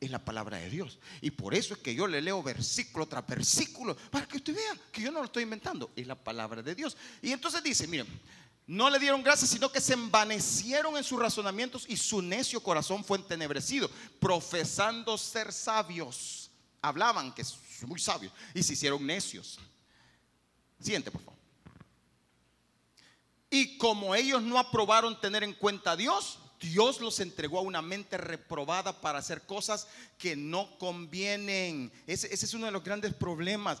[0.00, 0.98] Es la palabra de Dios.
[1.20, 4.76] Y por eso es que yo le leo versículo tras versículo, para que usted vea
[4.92, 5.92] que yo no lo estoy inventando.
[5.96, 6.96] Es la palabra de Dios.
[7.22, 8.06] Y entonces dice, miren,
[8.66, 13.04] no le dieron gracias, sino que se envanecieron en sus razonamientos y su necio corazón
[13.04, 16.50] fue entenebrecido, profesando ser sabios.
[16.80, 17.44] Hablaban que
[17.82, 19.58] muy sabios, y se hicieron necios.
[20.80, 21.38] Siguiente, por favor.
[23.50, 27.82] Y como ellos no aprobaron tener en cuenta a Dios, Dios los entregó a una
[27.82, 29.86] mente reprobada para hacer cosas
[30.18, 31.92] que no convienen.
[32.06, 33.80] Ese, ese es uno de los grandes problemas.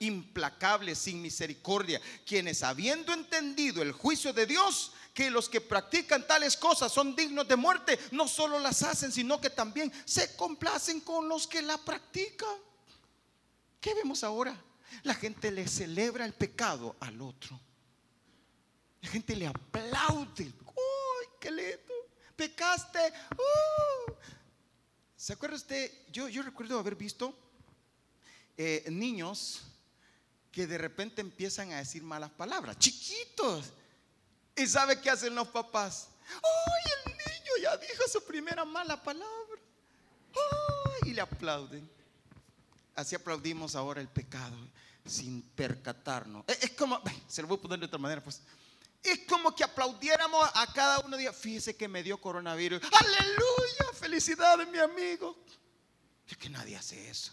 [0.00, 6.56] implacables, sin misericordia, quienes habiendo entendido el juicio de Dios, que los que practican tales
[6.56, 11.28] cosas son dignos de muerte, no solo las hacen, sino que también se complacen con
[11.28, 12.56] los que la practican.
[13.80, 14.56] ¿Qué vemos ahora?
[15.02, 17.60] La gente le celebra el pecado al otro.
[19.00, 20.44] La gente le aplaude.
[20.44, 21.94] ¡Uy, qué lindo!
[22.36, 23.12] Pecaste.
[23.32, 24.12] ¡Uh!
[25.16, 25.92] ¿Se acuerda usted?
[26.12, 27.36] Yo, yo recuerdo haber visto
[28.56, 29.62] eh, niños
[30.50, 33.72] que de repente empiezan a decir malas palabras, chiquitos.
[34.56, 36.08] ¿Y sabe qué hacen los papás?
[36.28, 39.60] ¡Ay, el niño ya dijo su primera mala palabra!
[40.34, 41.10] ¡Ay!
[41.10, 41.88] Y le aplauden.
[42.94, 44.56] Así aplaudimos ahora el pecado
[45.06, 46.44] sin percatarnos.
[46.48, 48.42] Es, como, se lo voy a poner de otra manera, pues.
[49.02, 52.82] Es como que aplaudiéramos a cada uno de Fíjese que me dio coronavirus.
[52.82, 53.94] ¡Aleluya!
[53.94, 55.36] ¡Felicidades, mi amigo!
[56.26, 57.32] Es que nadie hace eso.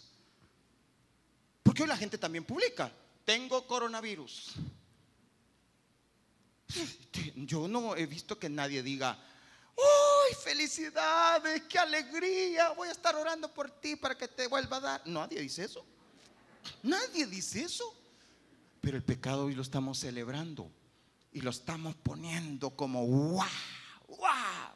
[1.63, 2.91] Porque hoy la gente también publica.
[3.25, 4.53] Tengo coronavirus.
[7.35, 9.17] Yo no he visto que nadie diga,
[9.75, 11.63] ¡Uy, felicidades!
[11.63, 12.69] ¡Qué alegría!
[12.71, 15.07] Voy a estar orando por ti para que te vuelva a dar.
[15.07, 15.85] Nadie dice eso.
[16.83, 17.93] Nadie dice eso.
[18.79, 20.71] Pero el pecado hoy lo estamos celebrando
[21.31, 23.43] y lo estamos poniendo como ¡wow!
[24.07, 24.75] ¡wow!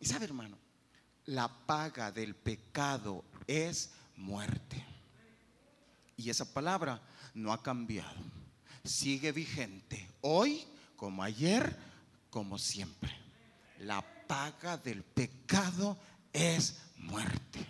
[0.00, 0.58] Y sabe, hermano,
[1.26, 4.91] la paga del pecado es muerte.
[6.22, 7.00] Y esa palabra
[7.34, 8.20] no ha cambiado
[8.84, 10.64] sigue vigente, hoy
[10.96, 11.76] como ayer,
[12.30, 13.10] como siempre.
[13.80, 15.98] La paga del pecado
[16.32, 17.66] es muerte.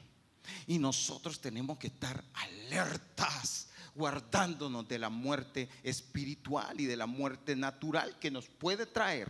[0.67, 7.57] Y nosotros tenemos que estar alertas, guardándonos de la muerte espiritual y de la muerte
[7.57, 9.29] natural que nos puede traer.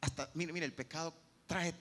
[0.00, 1.14] Hasta, mire, mire, el pecado
[1.46, 1.74] trae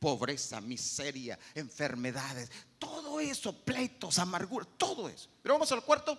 [0.00, 5.28] pobreza, miseria, enfermedades, todo eso, pleitos, amargura, todo eso.
[5.42, 6.18] Pero vamos al cuarto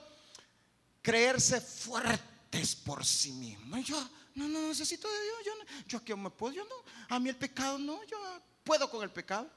[1.02, 3.84] creerse fuertes por sí mismos.
[3.84, 4.00] Yo
[4.36, 6.76] no, no necesito de Dios, yo, no, yo aquí me puedo, yo no,
[7.10, 8.18] a mí el pecado no, yo
[8.64, 9.50] puedo con el pecado.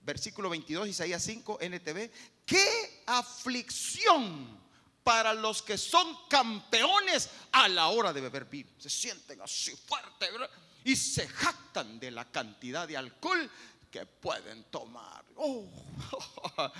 [0.00, 2.10] Versículo 22, Isaías 5, NTV.
[2.46, 4.64] ¿Qué aflicción
[5.02, 8.70] para los que son campeones a la hora de beber vino?
[8.78, 10.30] Se sienten así fuertes
[10.86, 13.50] y se jactan de la cantidad de alcohol
[13.90, 15.24] que pueden tomar.
[15.34, 15.68] Oh,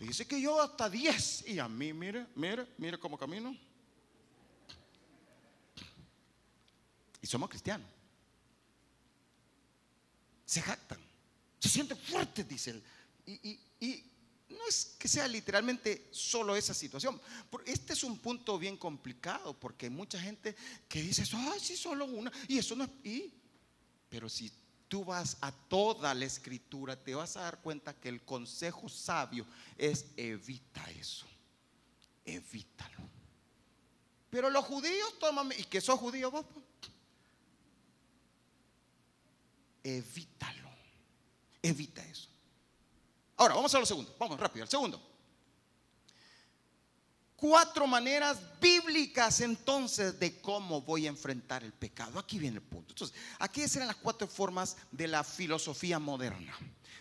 [0.00, 3.54] Dice que yo hasta 10 y a mí, mire, mire, mire cómo camino.
[7.20, 7.86] Y somos cristianos.
[10.46, 10.98] Se jactan,
[11.60, 12.82] se sienten fuertes, dice él.
[13.26, 14.11] Y, y,
[14.52, 17.20] no es que sea literalmente solo esa situación.
[17.66, 20.54] Este es un punto bien complicado porque hay mucha gente
[20.88, 22.30] que dice, ay, sí, solo una.
[22.48, 22.90] Y eso no es...
[23.04, 23.32] Y,
[24.08, 24.52] pero si
[24.88, 29.46] tú vas a toda la escritura, te vas a dar cuenta que el consejo sabio
[29.78, 31.26] es evita eso.
[32.24, 32.98] Evítalo.
[34.30, 36.44] Pero los judíos toman, ¿y que sos judío vos?
[39.82, 40.70] Evítalo.
[41.62, 42.31] Evita eso.
[43.42, 44.14] Ahora, vamos a lo segundo.
[44.20, 45.12] Vamos rápido, al segundo
[47.42, 52.20] cuatro maneras bíblicas entonces de cómo voy a enfrentar el pecado.
[52.20, 52.92] Aquí viene el punto.
[52.92, 56.56] Entonces, aquí serán las cuatro formas de la filosofía moderna.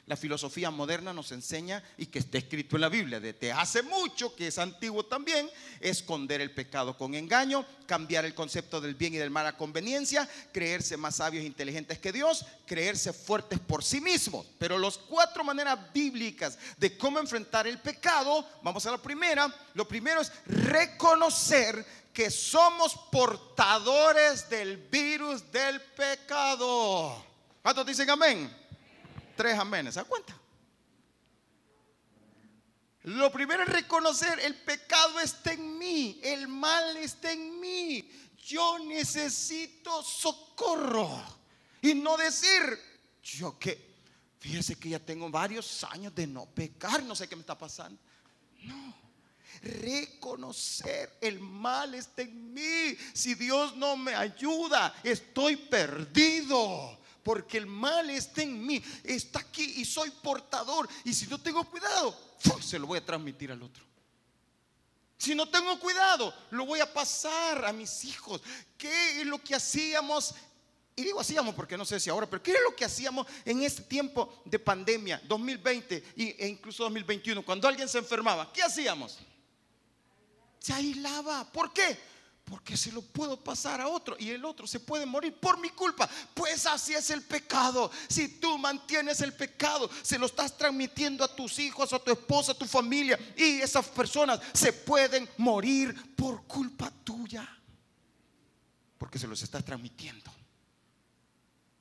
[0.07, 4.35] La filosofía moderna nos enseña, y que está escrito en la Biblia desde hace mucho,
[4.35, 5.49] que es antiguo también,
[5.79, 10.27] esconder el pecado con engaño, cambiar el concepto del bien y del mal a conveniencia,
[10.51, 14.45] creerse más sabios e inteligentes que Dios, creerse fuertes por sí mismos.
[14.57, 19.53] Pero las cuatro maneras bíblicas de cómo enfrentar el pecado, vamos a la primera.
[19.73, 27.25] Lo primero es reconocer que somos portadores del virus del pecado.
[27.61, 28.60] ¿Cuántos dicen amén?
[29.41, 30.39] Tres amenes, ¿se cuenta?
[33.05, 38.07] Lo primero es reconocer, el pecado está en mí, el mal está en mí.
[38.45, 41.09] Yo necesito socorro.
[41.81, 42.61] Y no decir,
[43.23, 43.95] yo que,
[44.37, 47.99] fíjese que ya tengo varios años de no pecar, no sé qué me está pasando.
[48.61, 48.95] No,
[49.63, 52.95] reconocer el mal está en mí.
[53.11, 57.00] Si Dios no me ayuda, estoy perdido.
[57.23, 60.89] Porque el mal está en mí, está aquí y soy portador.
[61.03, 62.17] Y si no tengo cuidado,
[62.61, 63.83] se lo voy a transmitir al otro.
[65.17, 68.41] Si no tengo cuidado, lo voy a pasar a mis hijos.
[68.75, 70.33] ¿Qué es lo que hacíamos?
[70.95, 73.61] Y digo hacíamos porque no sé si ahora, pero ¿qué es lo que hacíamos en
[73.61, 77.45] este tiempo de pandemia, 2020 e incluso 2021?
[77.45, 79.19] Cuando alguien se enfermaba, ¿qué hacíamos?
[80.57, 81.51] Se aislaba.
[81.51, 81.99] ¿Por qué?
[82.51, 85.69] Porque se lo puedo pasar a otro y el otro se puede morir por mi
[85.69, 86.09] culpa.
[86.33, 87.89] Pues así es el pecado.
[88.09, 92.51] Si tú mantienes el pecado, se lo estás transmitiendo a tus hijos, a tu esposa,
[92.51, 97.47] a tu familia y esas personas se pueden morir por culpa tuya.
[98.97, 100.29] Porque se los estás transmitiendo.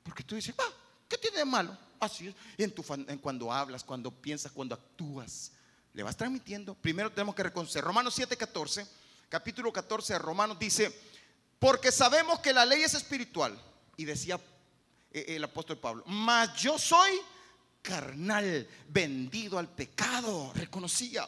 [0.03, 0.73] Porque tú dices, ah,
[1.09, 1.77] ¿qué tiene de malo?
[1.99, 2.35] Así es.
[2.57, 2.81] En tu,
[3.19, 5.51] cuando hablas, cuando piensas, cuando actúas,
[5.91, 6.75] le vas transmitiendo.
[6.75, 7.83] Primero tenemos que reconocer.
[7.83, 8.87] Romanos 7:14
[9.31, 10.93] capítulo 14 de Romanos dice,
[11.57, 13.57] porque sabemos que la ley es espiritual.
[13.95, 14.37] Y decía
[15.11, 17.11] eh, el apóstol Pablo, mas yo soy
[17.81, 21.27] carnal, vendido al pecado, reconocía.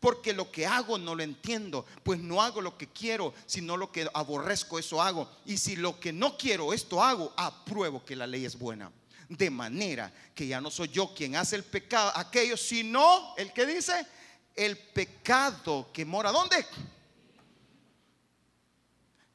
[0.00, 3.92] Porque lo que hago no lo entiendo, pues no hago lo que quiero, sino lo
[3.92, 5.30] que aborrezco, eso hago.
[5.44, 8.90] Y si lo que no quiero, esto hago, apruebo que la ley es buena.
[9.28, 13.66] De manera que ya no soy yo quien hace el pecado, aquello, sino el que
[13.66, 14.06] dice,
[14.54, 16.64] el pecado que mora, ¿dónde?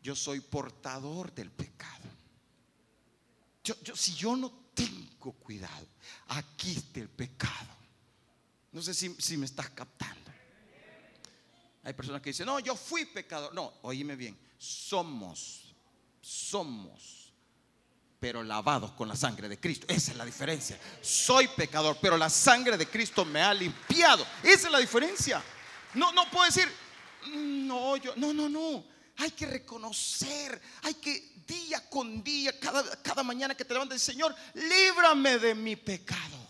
[0.02, 2.08] Yo soy portador del pecado.
[3.64, 5.88] Yo, si yo no tengo cuidado,
[6.28, 7.78] aquí está el pecado.
[8.72, 10.32] No sé si, si me estás captando.
[11.84, 13.54] Hay personas que dicen, no, yo fui pecador.
[13.54, 15.74] No, oíme bien, somos,
[16.22, 17.34] somos,
[18.20, 19.86] pero lavados con la sangre de Cristo.
[19.90, 20.80] Esa es la diferencia.
[21.02, 24.26] Soy pecador, pero la sangre de Cristo me ha limpiado.
[24.44, 25.42] Esa es la diferencia.
[25.94, 26.68] No, no puedo decir,
[27.28, 28.99] mm, no, yo, no, no, no.
[29.20, 34.34] Hay que reconocer, hay que día con día, cada, cada mañana que te levantes, Señor,
[34.54, 36.48] líbrame de mi pecado.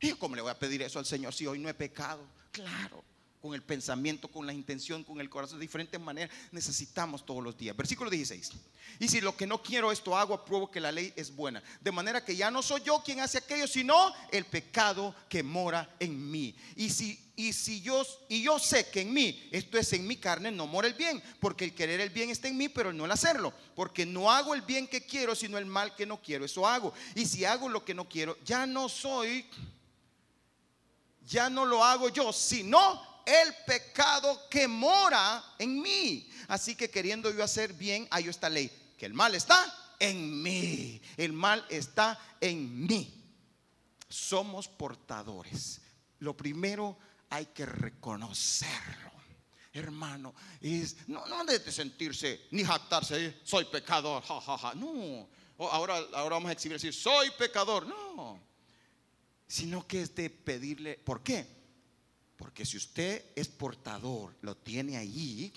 [0.00, 2.24] ¿Y cómo le voy a pedir eso al Señor si hoy no he pecado?
[2.52, 3.04] Claro,
[3.42, 7.58] con el pensamiento, con la intención, con el corazón, de diferentes maneras, necesitamos todos los
[7.58, 7.76] días.
[7.76, 8.52] Versículo 16.
[9.00, 11.62] Y si lo que no quiero esto hago, apruebo que la ley es buena.
[11.80, 15.96] De manera que ya no soy yo quien hace aquello, sino el pecado que mora
[15.98, 16.54] en mí.
[16.76, 20.16] Y si y si yo y yo sé que en mí, esto es en mi
[20.16, 23.04] carne, no mora el bien, porque el querer el bien está en mí, pero no
[23.04, 26.44] el hacerlo, porque no hago el bien que quiero, sino el mal que no quiero,
[26.44, 26.92] eso hago.
[27.14, 29.46] Y si hago lo que no quiero, ya no soy
[31.30, 36.28] ya no lo hago yo, sino el pecado que mora en mí.
[36.48, 41.00] Así que queriendo yo hacer bien, hay esta ley, que el mal está en mí.
[41.16, 43.14] El mal está en mí.
[44.08, 45.80] Somos portadores.
[46.18, 46.98] Lo primero
[47.30, 49.10] hay que reconocerlo.
[49.72, 54.74] Hermano, es no, no de sentirse ni jactarse, soy pecador, jajaja.
[54.74, 57.86] No, ahora, ahora vamos a exhibir decir, soy pecador.
[57.86, 58.40] No,
[59.46, 61.46] sino que es de pedirle, ¿por qué?
[62.36, 65.52] Porque si usted es portador, lo tiene ahí,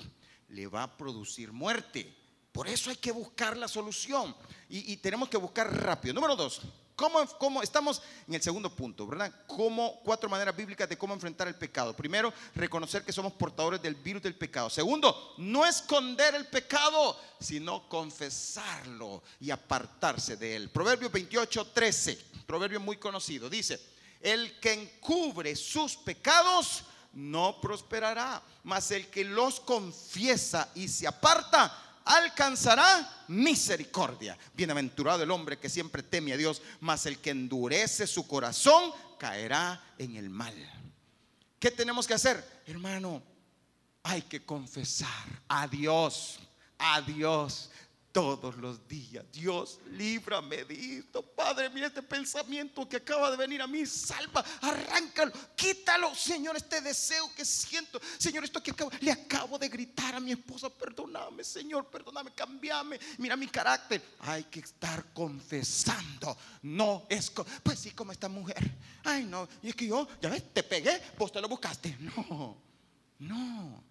[0.49, 2.13] le va a producir muerte.
[2.51, 4.35] Por eso hay que buscar la solución
[4.69, 6.13] y tenemos que buscar rápido.
[6.13, 6.61] Número dos.
[6.95, 9.33] ¿Cómo, estamos en el segundo punto, verdad?
[9.47, 11.95] ¿Cómo, cuatro maneras bíblicas de cómo enfrentar el pecado.
[11.95, 14.69] Primero, reconocer que somos portadores del virus del pecado.
[14.69, 20.69] Segundo, no esconder el pecado, sino confesarlo y apartarse de él.
[20.69, 23.79] Proverbio 28, 13, proverbio muy conocido, dice,
[24.21, 31.92] el que encubre sus pecados no prosperará, mas el que los confiesa y se aparta
[32.05, 34.37] alcanzará misericordia.
[34.53, 39.81] Bienaventurado el hombre que siempre teme a Dios, mas el que endurece su corazón caerá
[39.97, 40.53] en el mal.
[41.59, 42.63] ¿Qué tenemos que hacer?
[42.65, 43.23] Hermano,
[44.03, 46.39] hay que confesar a Dios,
[46.77, 47.69] a Dios
[48.13, 49.25] todos los días.
[49.33, 51.23] Dios, líbrame de esto.
[51.23, 53.85] Padre, mira este pensamiento que acaba de venir a mí.
[53.85, 57.99] Salva, arráncalo, quítalo, Señor, este deseo que siento.
[58.19, 62.99] Señor, esto que acabo, le acabo de gritar a mi esposa, perdóname, Señor, perdóname, cambiame.
[63.17, 64.01] Mira mi carácter.
[64.19, 66.37] Hay que estar confesando.
[66.61, 67.31] No es,
[67.63, 68.71] pues sí, como esta mujer.
[69.03, 71.97] Ay, no, y es que yo, ya ves, te pegué, vos te lo buscaste.
[71.99, 72.57] No,
[73.17, 73.83] no.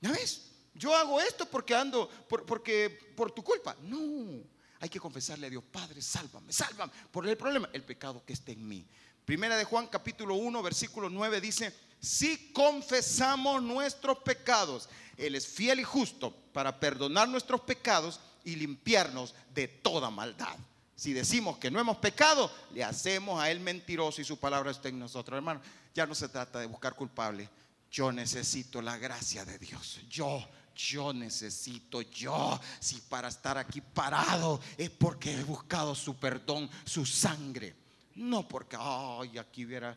[0.00, 0.53] ¿Ya ves?
[0.74, 3.76] Yo hago esto porque ando, por, porque por tu culpa.
[3.82, 4.42] No,
[4.80, 6.92] hay que confesarle a Dios, Padre, sálvame, sálvame.
[7.10, 8.86] Por el problema, el pecado que está en mí.
[9.24, 15.80] Primera de Juan capítulo 1, versículo 9 dice, si confesamos nuestros pecados, Él es fiel
[15.80, 20.56] y justo para perdonar nuestros pecados y limpiarnos de toda maldad.
[20.96, 24.88] Si decimos que no hemos pecado, le hacemos a Él mentiroso y su palabra está
[24.88, 25.36] en nosotros.
[25.36, 25.60] Hermano,
[25.94, 27.48] ya no se trata de buscar culpable.
[27.90, 30.00] Yo necesito la gracia de Dios.
[30.08, 36.68] Yo, yo necesito, yo, si para estar aquí parado es porque he buscado su perdón,
[36.84, 37.74] su sangre.
[38.16, 39.96] No porque, ay, aquí hubiera,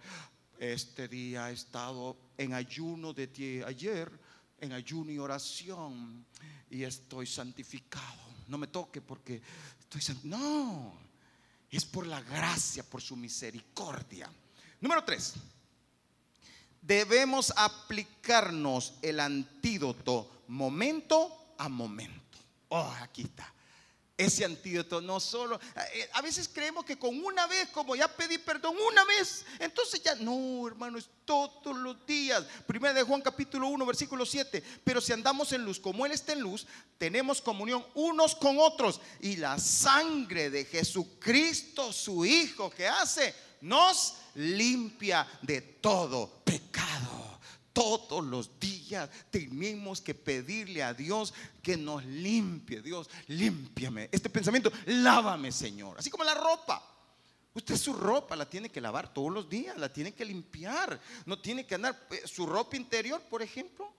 [0.57, 4.11] este día he estado en ayuno de ti ayer,
[4.59, 6.25] en ayuno y oración,
[6.69, 8.28] y estoy santificado.
[8.47, 9.41] No me toque porque
[10.23, 10.97] no,
[11.69, 14.30] es por la gracia, por su misericordia.
[14.80, 15.34] Número tres,
[16.88, 22.39] debemos aplicarnos el antídoto momento a momento.
[22.69, 23.53] Oh, aquí está
[24.17, 24.99] ese antídoto.
[24.99, 25.59] No solo,
[25.93, 30.01] eh, a veces creemos que con una vez, como ya pedí perdón una vez, entonces
[30.01, 32.43] ya, no, hermano, es todos los días.
[32.65, 34.63] Primera de Juan capítulo 1, versículo 7.
[34.83, 36.65] Pero si andamos en luz, como Él está en luz,
[36.97, 38.99] tenemos comunión unos con otros.
[39.21, 47.28] Y la sangre de Jesucristo, su Hijo, que hace, nos limpia de todo pecado
[47.78, 51.32] todos los días tenemos que pedirle a Dios
[51.62, 52.82] que nos limpie.
[52.82, 54.10] Dios, límpiame.
[54.12, 55.95] Este pensamiento, lávame, Señor.
[55.99, 56.84] Así como la ropa.
[57.53, 60.99] Usted su ropa la tiene que lavar todos los días, la tiene que limpiar.
[61.28, 63.93] No tiene que andar eh, su ropa interior, por ejemplo.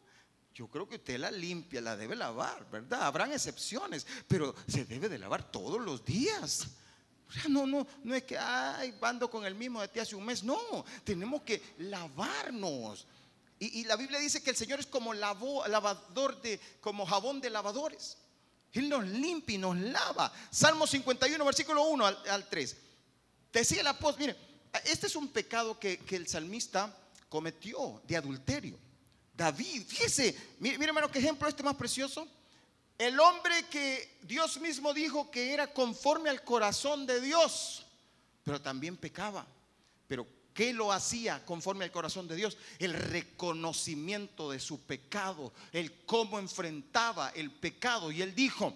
[0.52, 3.02] Yo creo que usted la limpia, la debe lavar, ¿verdad?
[3.02, 6.66] Habrán excepciones, pero se debe de lavar todos los días.
[7.48, 8.94] No, no, no es que, ay,
[9.30, 10.42] con el mismo de ti hace un mes.
[10.42, 10.58] No,
[11.04, 13.06] tenemos que lavarnos.
[13.60, 18.16] Y, la Biblia dice que el Señor es como lavador de, como jabón de lavadores.
[18.72, 20.32] Él nos limpia y nos lava.
[20.50, 22.76] Salmo 51, versículo 1 al, 3.
[23.52, 24.36] Decía el apóstol, mire,
[24.84, 26.94] este es un pecado que, el salmista
[27.28, 28.78] cometió de adulterio.
[29.34, 32.28] David, fíjese, mire, mire hermano, qué ejemplo este más precioso.
[32.98, 37.86] El hombre que Dios mismo dijo que era conforme al corazón de Dios,
[38.42, 39.46] pero también pecaba.
[40.08, 40.26] Pero
[40.58, 42.56] ¿Qué lo hacía conforme al corazón de Dios?
[42.80, 48.10] El reconocimiento de su pecado, el cómo enfrentaba el pecado.
[48.10, 48.74] Y él dijo,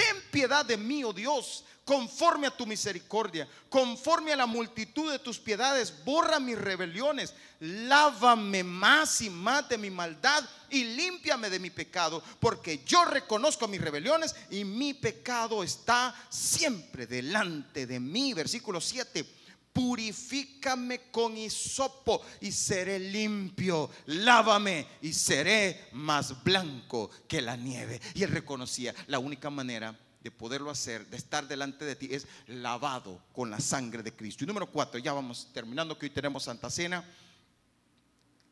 [0.00, 5.18] ten piedad de mí, oh Dios, conforme a tu misericordia, conforme a la multitud de
[5.18, 11.58] tus piedades, borra mis rebeliones, lávame más y más de mi maldad y límpiame de
[11.58, 18.32] mi pecado, porque yo reconozco mis rebeliones y mi pecado está siempre delante de mí.
[18.32, 19.39] Versículo 7
[19.72, 28.00] purifícame con hisopo y seré limpio, lávame y seré más blanco que la nieve.
[28.14, 32.26] Y él reconocía la única manera de poderlo hacer, de estar delante de ti, es
[32.46, 34.44] lavado con la sangre de Cristo.
[34.44, 37.04] Y número cuatro, ya vamos terminando que hoy tenemos Santa Cena.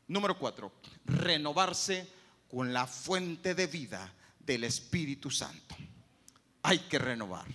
[0.07, 0.73] Número cuatro,
[1.05, 2.09] renovarse
[2.51, 4.11] con la fuente de vida
[4.41, 5.77] del Espíritu Santo.
[6.63, 7.47] Hay que renovar.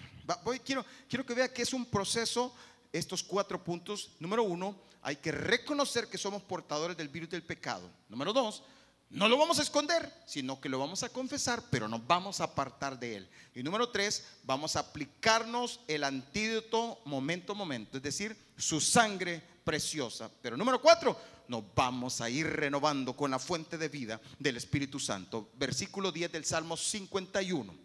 [0.43, 2.53] Voy, quiero, quiero que vea que es un proceso
[2.94, 4.12] estos cuatro puntos.
[4.20, 7.89] Número uno, hay que reconocer que somos portadores del virus del pecado.
[8.08, 8.64] Número dos,
[9.10, 12.46] no lo vamos a esconder, sino que lo vamos a confesar, pero nos vamos a
[12.46, 13.30] apartar de él.
[13.54, 19.44] Y número tres, vamos a aplicarnos el antídoto momento a momento, es decir, su sangre
[19.64, 20.32] preciosa.
[20.41, 21.16] Pero número cuatro,
[21.48, 25.52] nos vamos a ir renovando con la fuente de vida del Espíritu Santo.
[25.56, 27.76] Versículo 10 del Salmo 51.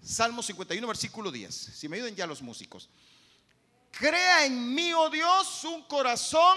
[0.00, 1.54] Salmo 51, versículo 10.
[1.54, 2.88] Si me ayuden ya los músicos.
[3.92, 6.56] Crea en mí, oh Dios, un corazón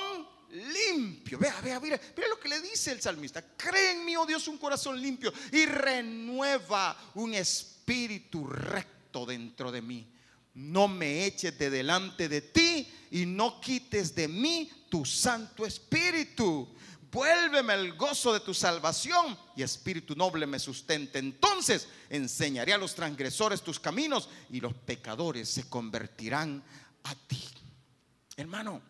[0.50, 1.38] limpio.
[1.38, 3.44] Vea, vea, mira, mira lo que le dice el salmista.
[3.58, 9.82] Crea en mí, oh Dios, un corazón limpio y renueva un espíritu recto dentro de
[9.82, 10.08] mí.
[10.56, 16.74] No me eches de delante de ti y no quites de mí tu santo espíritu.
[17.12, 21.20] Vuélveme el gozo de tu salvación y espíritu noble me sustente.
[21.20, 26.64] Entonces enseñaré a los transgresores tus caminos y los pecadores se convertirán
[27.06, 27.44] a ti.
[28.36, 28.82] Hermano,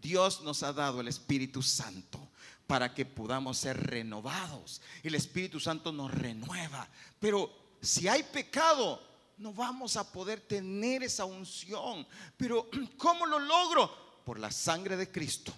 [0.00, 2.28] Dios nos ha dado el Espíritu Santo
[2.66, 4.80] para que podamos ser renovados.
[5.02, 6.88] El Espíritu Santo nos renueva.
[7.18, 7.50] Pero
[7.82, 9.02] si hay pecado,
[9.38, 12.06] no vamos a poder tener esa unción.
[12.36, 14.22] Pero ¿cómo lo logro?
[14.24, 15.52] Por la sangre de Cristo.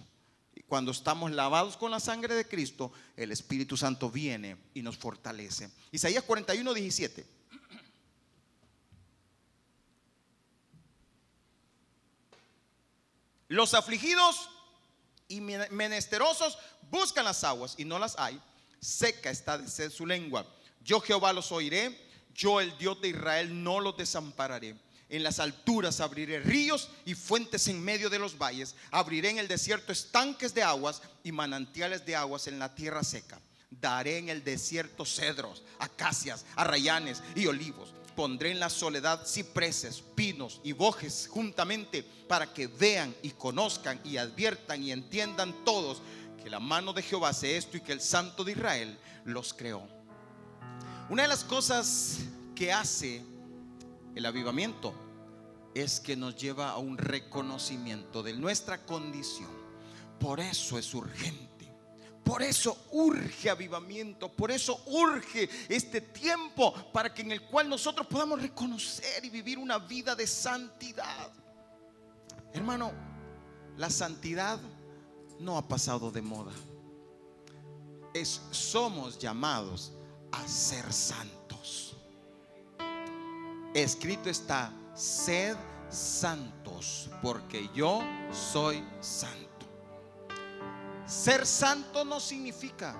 [0.55, 4.97] Y cuando estamos lavados con la sangre de Cristo, el Espíritu Santo viene y nos
[4.97, 5.69] fortalece.
[5.91, 7.25] Isaías 41, 17.
[13.53, 14.49] Los afligidos
[15.27, 16.57] y menesterosos
[16.89, 18.41] buscan las aguas y no las hay.
[18.79, 20.43] Seca está de su lengua.
[20.83, 21.95] Yo Jehová los oiré.
[22.33, 24.75] Yo el Dios de Israel no los desampararé.
[25.07, 28.73] En las alturas abriré ríos y fuentes en medio de los valles.
[28.89, 33.39] Abriré en el desierto estanques de aguas y manantiales de aguas en la tierra seca.
[33.69, 40.61] Daré en el desierto cedros, acacias, arrayanes y olivos pondré en la soledad cipreses, pinos
[40.63, 46.01] y bojes juntamente para que vean y conozcan y adviertan y entiendan todos
[46.43, 49.87] que la mano de Jehová hace esto y que el Santo de Israel los creó.
[51.09, 52.19] Una de las cosas
[52.55, 53.23] que hace
[54.15, 54.93] el avivamiento
[55.73, 59.49] es que nos lleva a un reconocimiento de nuestra condición.
[60.19, 61.52] Por eso es urgente.
[62.23, 68.07] Por eso urge avivamiento, por eso urge este tiempo para que en el cual nosotros
[68.07, 71.31] podamos reconocer y vivir una vida de santidad.
[72.53, 72.91] Hermano,
[73.77, 74.59] la santidad
[75.39, 76.53] no ha pasado de moda.
[78.51, 79.91] Somos llamados
[80.31, 81.97] a ser santos.
[83.73, 85.57] Escrito está, sed
[85.89, 88.01] santos, porque yo
[88.31, 89.52] soy santo.
[91.05, 92.95] Ser santo no significa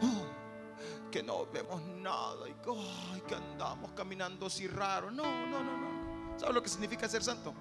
[0.00, 2.54] oh, que no vemos nada y
[3.28, 5.10] que andamos caminando así raro.
[5.10, 6.38] No, no, no, no.
[6.38, 7.52] ¿Sabes lo que significa ser santo?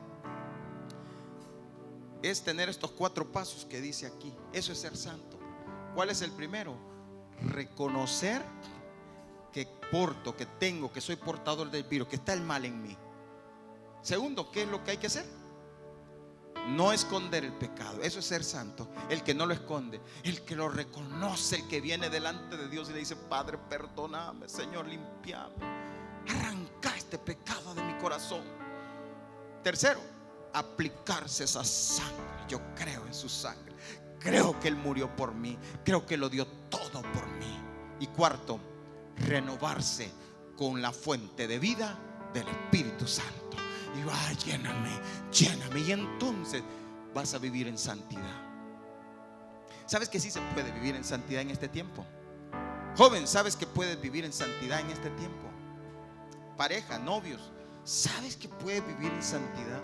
[2.22, 4.34] Es tener estos cuatro pasos que dice aquí.
[4.54, 5.38] Eso es ser santo.
[5.94, 6.76] ¿Cuál es el primero?
[7.42, 8.42] Reconocer
[9.52, 12.98] que porto, que tengo, que soy portador del virus, que está el mal en mí.
[14.02, 15.26] Segundo, ¿qué es lo que hay que hacer?
[16.68, 18.88] No esconder el pecado, eso es ser santo.
[19.10, 22.90] El que no lo esconde, el que lo reconoce, el que viene delante de Dios
[22.90, 25.56] y le dice, Padre, perdóname, Señor, limpiame.
[26.30, 28.44] Arranca este pecado de mi corazón.
[29.64, 30.00] Tercero,
[30.54, 32.26] aplicarse esa sangre.
[32.48, 33.76] Yo creo en su sangre.
[34.20, 35.58] Creo que Él murió por mí.
[35.84, 37.60] Creo que lo dio todo por mí.
[38.00, 38.60] Y cuarto,
[39.18, 40.12] renovarse
[40.56, 41.98] con la fuente de vida
[42.34, 43.58] del Espíritu Santo.
[43.98, 45.00] Y va, lléname,
[45.32, 45.80] lléname.
[45.80, 46.64] Y entonces
[47.14, 48.52] vas a vivir en santidad.
[49.86, 52.06] ¿Sabes que sí se puede vivir en santidad en este tiempo?
[52.98, 55.50] Joven, ¿sabes que puedes vivir en santidad en este tiempo?
[56.58, 57.52] Pareja, novios,
[57.84, 59.82] ¿sabes que puedes vivir en santidad?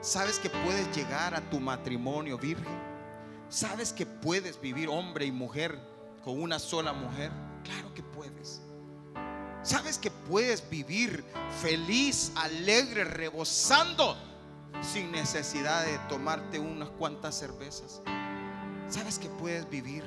[0.00, 2.78] ¿Sabes que puedes llegar a tu matrimonio virgen?
[3.48, 5.78] ¿Sabes que puedes vivir hombre y mujer
[6.22, 7.32] con una sola mujer?
[7.64, 8.62] Claro que puedes.
[9.68, 11.22] ¿Sabes que puedes vivir
[11.60, 14.16] feliz, alegre, rebosando
[14.80, 18.00] sin necesidad de tomarte unas cuantas cervezas?
[18.88, 20.04] ¿Sabes que puedes vivir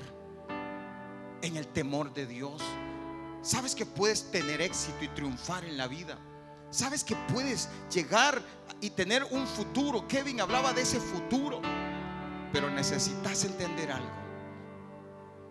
[1.43, 2.59] en el temor de Dios?
[3.43, 6.17] ¿Sabes que puedes tener éxito y triunfar en la vida?
[6.71, 8.41] ¿Sabes que puedes llegar
[8.81, 10.07] y tener un futuro?
[10.07, 11.61] Kevin hablaba de ese futuro,
[12.51, 14.20] pero necesitas entender algo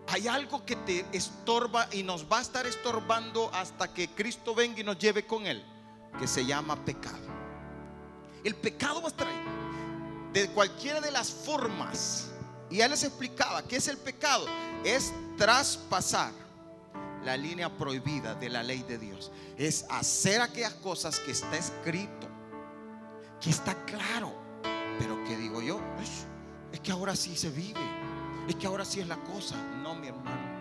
[0.07, 4.79] hay algo que te estorba y nos va a estar estorbando hasta que Cristo venga
[4.79, 5.63] y nos lleve con Él,
[6.19, 7.31] que se llama pecado.
[8.43, 9.43] El pecado va a estar ahí,
[10.33, 12.29] de cualquiera de las formas.
[12.69, 14.45] Y ya les explicaba, ¿qué es el pecado?
[14.83, 16.31] Es traspasar
[17.23, 19.31] la línea prohibida de la ley de Dios.
[19.57, 22.27] Es hacer aquellas cosas que está escrito,
[23.39, 24.33] que está claro.
[24.97, 25.79] Pero que digo yo,
[26.71, 27.79] es que ahora sí se vive
[28.47, 29.55] es que ahora sí es la cosa.
[29.81, 30.51] No, mi hermano.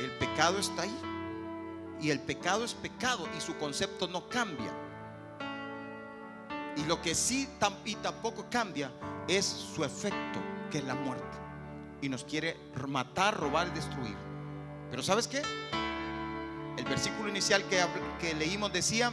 [0.00, 1.00] El pecado está ahí.
[2.00, 4.72] Y el pecado es pecado y su concepto no cambia.
[6.76, 7.48] Y lo que sí
[7.84, 8.90] y tampoco cambia
[9.28, 11.36] es su efecto, que es la muerte.
[12.00, 12.56] Y nos quiere
[12.88, 14.16] matar, robar y destruir.
[14.90, 15.42] Pero ¿sabes qué?
[16.78, 17.84] El versículo inicial que,
[18.18, 19.12] que leímos decía,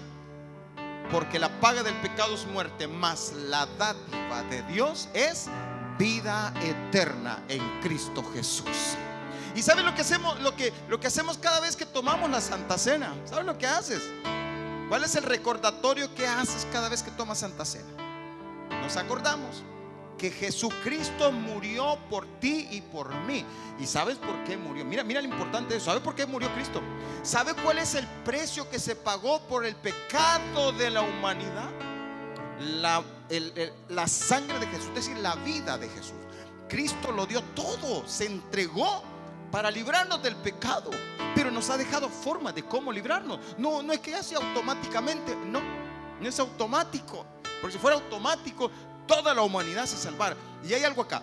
[1.11, 5.49] porque la paga del pecado es muerte, más la dádiva de Dios es
[5.97, 8.95] vida eterna en Cristo Jesús.
[9.55, 10.39] ¿Y sabes lo que hacemos?
[10.41, 13.13] Lo que, lo que hacemos cada vez que tomamos la Santa Cena.
[13.25, 14.03] ¿Sabes lo que haces?
[14.87, 17.89] ¿Cuál es el recordatorio que haces cada vez que tomas Santa Cena?
[18.81, 19.63] Nos acordamos
[20.17, 23.45] que Jesucristo murió por ti y por mí.
[23.79, 24.83] ¿Y sabes por qué murió?
[24.85, 25.87] Mira, mira lo importante de eso.
[25.87, 26.81] ¿Sabes por qué murió Cristo?
[27.23, 31.69] ¿Sabe cuál es el precio que se pagó por el pecado de la humanidad?
[32.59, 33.03] La
[33.89, 36.15] la sangre de Jesús, es decir, la vida de Jesús.
[36.69, 39.03] Cristo lo dio todo, se entregó
[39.51, 40.91] para librarnos del pecado,
[41.35, 43.39] pero nos ha dejado forma de cómo librarnos.
[43.57, 45.61] No, no es que hace automáticamente, no,
[46.19, 47.25] no es automático,
[47.61, 48.69] porque si fuera automático,
[49.05, 50.35] toda la humanidad se salvara.
[50.63, 51.21] Y hay algo acá.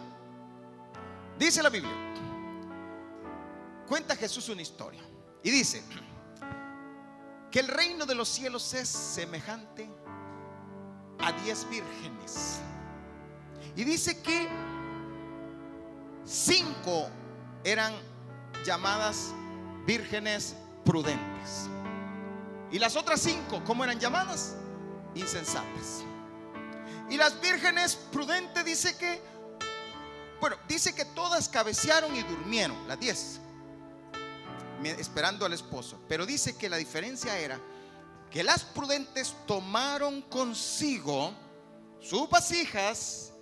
[1.39, 1.93] Dice la Biblia,
[3.87, 5.03] cuenta Jesús una historia
[5.43, 5.83] y dice
[7.51, 10.04] que el reino de los cielos es semejante a
[11.45, 12.59] diez vírgenes.
[13.77, 14.49] Y dice que
[16.25, 17.09] cinco
[17.65, 17.93] eran
[18.65, 19.33] llamadas
[19.87, 20.55] vírgenes
[20.85, 21.69] prudentes.
[22.71, 24.57] Y las otras cinco, ¿cómo eran llamadas?
[25.15, 26.03] Insensatas.
[27.11, 29.23] Y las vírgenes prudentes dice que,
[30.41, 33.41] bueno, dice que todas cabecearon y durmieron, las diez.
[34.83, 36.01] esperando al esposo.
[36.09, 37.59] Pero dice que la diferencia era
[38.35, 41.33] que las prudentes tomaron consigo
[42.01, 43.33] sus vasijas,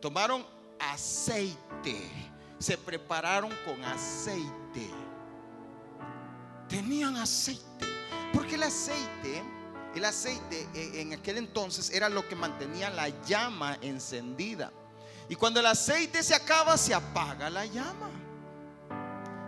[0.00, 0.44] tomaron
[0.76, 2.10] aceite,
[2.58, 4.90] se prepararon con aceite.
[6.68, 7.86] Tenían aceite,
[8.32, 9.40] porque el aceite,
[9.94, 14.72] el aceite eh, en aquel entonces era lo que mantenía la llama encendida.
[15.28, 18.10] Y cuando el aceite se acaba, se apaga la llama.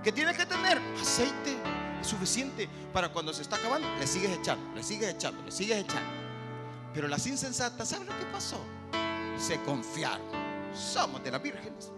[0.05, 0.79] ¿Qué tiene que tener?
[1.01, 3.89] Aceite suficiente para cuando se está acabando.
[3.99, 6.11] Le sigues echando, le sigues echando, le sigues echando.
[6.95, 8.59] Pero las insensatas, ¿saben lo que pasó?
[9.39, 10.27] Se confiaron.
[10.75, 11.91] Somos de las vírgenes.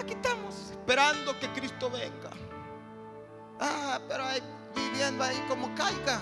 [0.00, 2.30] Aquí estamos, esperando que Cristo venga.
[3.58, 4.40] Ah, pero ahí
[4.74, 6.20] viviendo ahí como caiga,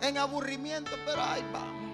[0.00, 1.88] en aburrimiento, pero ahí vamos.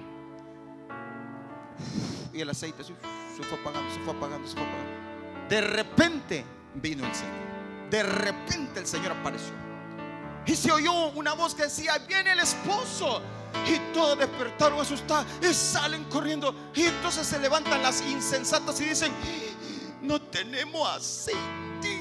[2.33, 5.49] Y el aceite se fue apagando, se fue apagando, se fue apagando.
[5.49, 6.45] De repente
[6.75, 7.91] vino el Señor.
[7.91, 9.64] De repente el Señor apareció.
[10.47, 13.23] Y se oyó una voz que decía, viene el esposo.
[13.67, 16.55] Y todos despertaron asustados y salen corriendo.
[16.75, 19.13] Y entonces se levantan las insensatas y dicen,
[20.03, 22.01] no tenemos aceite.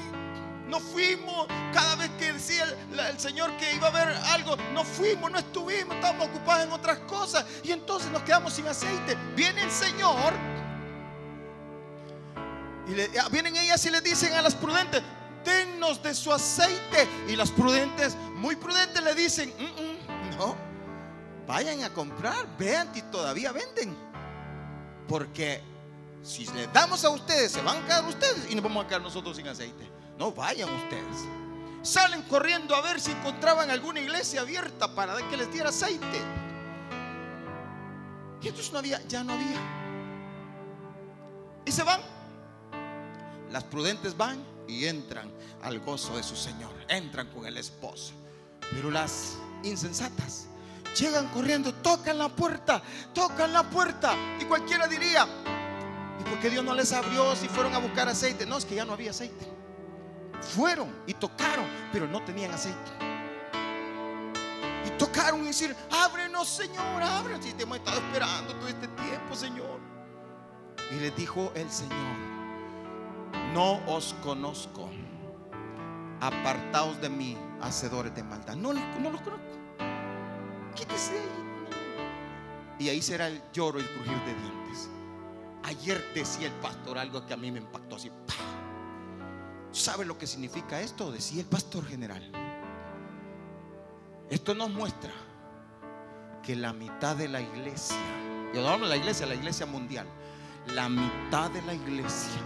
[0.68, 1.46] No fuimos.
[1.72, 5.94] Cada vez que decía el, Señor que iba a haber algo, no fuimos, no estuvimos,
[5.94, 7.44] estábamos ocupados en otras cosas.
[7.62, 9.16] Y entonces nos quedamos sin aceite.
[9.36, 10.34] Viene el Señor.
[12.86, 15.02] Y ah, vienen ellas y le dicen a las prudentes,
[15.92, 17.08] de su aceite.
[17.28, 20.56] Y las prudentes, muy prudentes, le dicen, mm, mm, no,
[21.46, 23.94] vayan a comprar, vean si todavía venden.
[25.06, 25.62] Porque
[26.22, 29.02] si les damos a ustedes, se van a quedar ustedes y nos vamos a quedar
[29.02, 29.86] nosotros sin aceite.
[30.18, 31.18] No vayan ustedes.
[31.82, 36.20] Salen corriendo a ver si encontraban alguna iglesia abierta para que les diera aceite.
[38.40, 39.60] Y entonces no había, ya no había.
[41.66, 42.00] Y se van.
[43.50, 45.30] Las prudentes van y entran
[45.62, 46.72] al gozo de su Señor.
[46.88, 48.12] Entran con el esposo.
[48.72, 50.46] Pero las insensatas
[50.98, 54.14] llegan corriendo, tocan la puerta, tocan la puerta.
[54.40, 55.26] Y cualquiera diría,
[56.20, 58.46] ¿y por qué Dios no les abrió si fueron a buscar aceite?
[58.46, 59.46] No, es que ya no había aceite.
[60.54, 62.92] Fueron y tocaron, pero no tenían aceite.
[64.86, 67.46] Y tocaron y decir, ábrenos Señor, ábrenos.
[67.46, 69.80] Y te hemos estado esperando todo este tiempo, Señor.
[70.90, 72.33] Y les dijo el Señor,
[73.54, 74.90] no os conozco.
[76.20, 78.56] Apartaos de mí, hacedores de maldad.
[78.56, 79.32] No, los conozco.
[80.74, 81.44] Quítese ahí.
[82.78, 84.90] Y ahí será el lloro y el crujir de dientes.
[85.62, 88.10] Ayer decía el pastor algo que a mí me impactó así.
[89.70, 91.12] ¿Sabe lo que significa esto?
[91.12, 92.22] Decía el pastor general.
[94.30, 95.12] Esto nos muestra
[96.42, 97.96] que la mitad de la iglesia,
[98.52, 100.06] yo no hablo de la iglesia, la iglesia mundial,
[100.74, 102.40] la mitad de la iglesia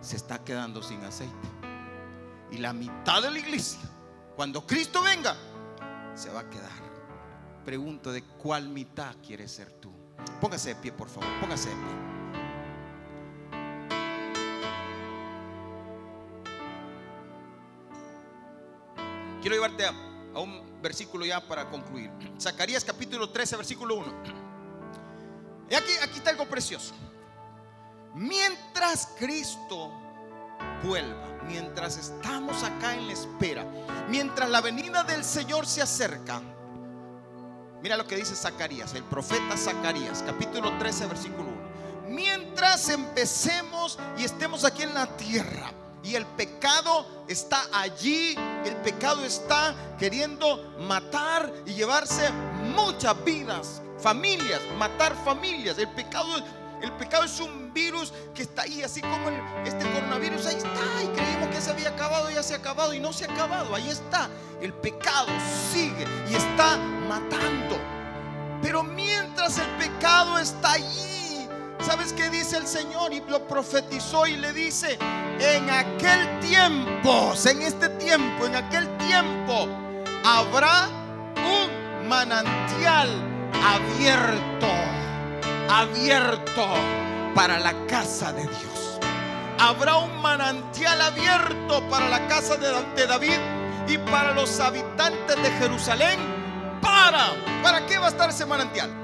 [0.00, 1.48] se está quedando sin aceite.
[2.50, 3.80] Y la mitad de la iglesia,
[4.34, 5.36] cuando Cristo venga,
[6.14, 6.70] se va a quedar.
[7.64, 9.92] Pregunto de cuál mitad quieres ser tú.
[10.40, 12.10] Póngase de pie, por favor, póngase de pie.
[19.40, 19.92] Quiero llevarte a,
[20.38, 22.10] un versículo ya para concluir.
[22.38, 24.12] Zacarías capítulo 13, versículo 1.
[25.70, 26.94] Y aquí, aquí está algo precioso.
[28.14, 29.92] Mientras Cristo
[30.82, 33.64] vuelva, mientras estamos acá en la espera,
[34.08, 36.42] mientras la venida del Señor se acerca,
[37.82, 42.14] mira lo que dice Zacarías, el profeta Zacarías, capítulo 13, versículo 1.
[42.14, 48.34] Mientras empecemos y estemos aquí en la tierra, y el pecado está allí,
[48.64, 52.30] el pecado está queriendo matar y llevarse
[52.74, 55.78] muchas vidas, familias, matar familias.
[55.78, 56.28] El pecado,
[56.82, 59.28] el pecado es un virus que está ahí, así como
[59.64, 61.02] este coronavirus, ahí está.
[61.02, 63.74] Y creímos que se había acabado, ya se ha acabado y no se ha acabado,
[63.74, 64.28] ahí está.
[64.60, 65.28] El pecado
[65.72, 66.76] sigue y está
[67.08, 67.78] matando.
[68.62, 71.20] Pero mientras el pecado está allí,
[71.82, 73.12] ¿Sabes qué dice el Señor?
[73.12, 74.98] Y lo profetizó y le dice,
[75.40, 79.66] en aquel tiempo, en este tiempo, en aquel tiempo,
[80.24, 80.88] habrá
[81.36, 83.08] un manantial
[83.64, 84.68] abierto,
[85.70, 86.66] abierto
[87.34, 89.00] para la casa de Dios.
[89.58, 93.38] Habrá un manantial abierto para la casa de David
[93.88, 96.18] y para los habitantes de Jerusalén.
[96.80, 99.00] Para, ¿para qué va a estar ese manantial?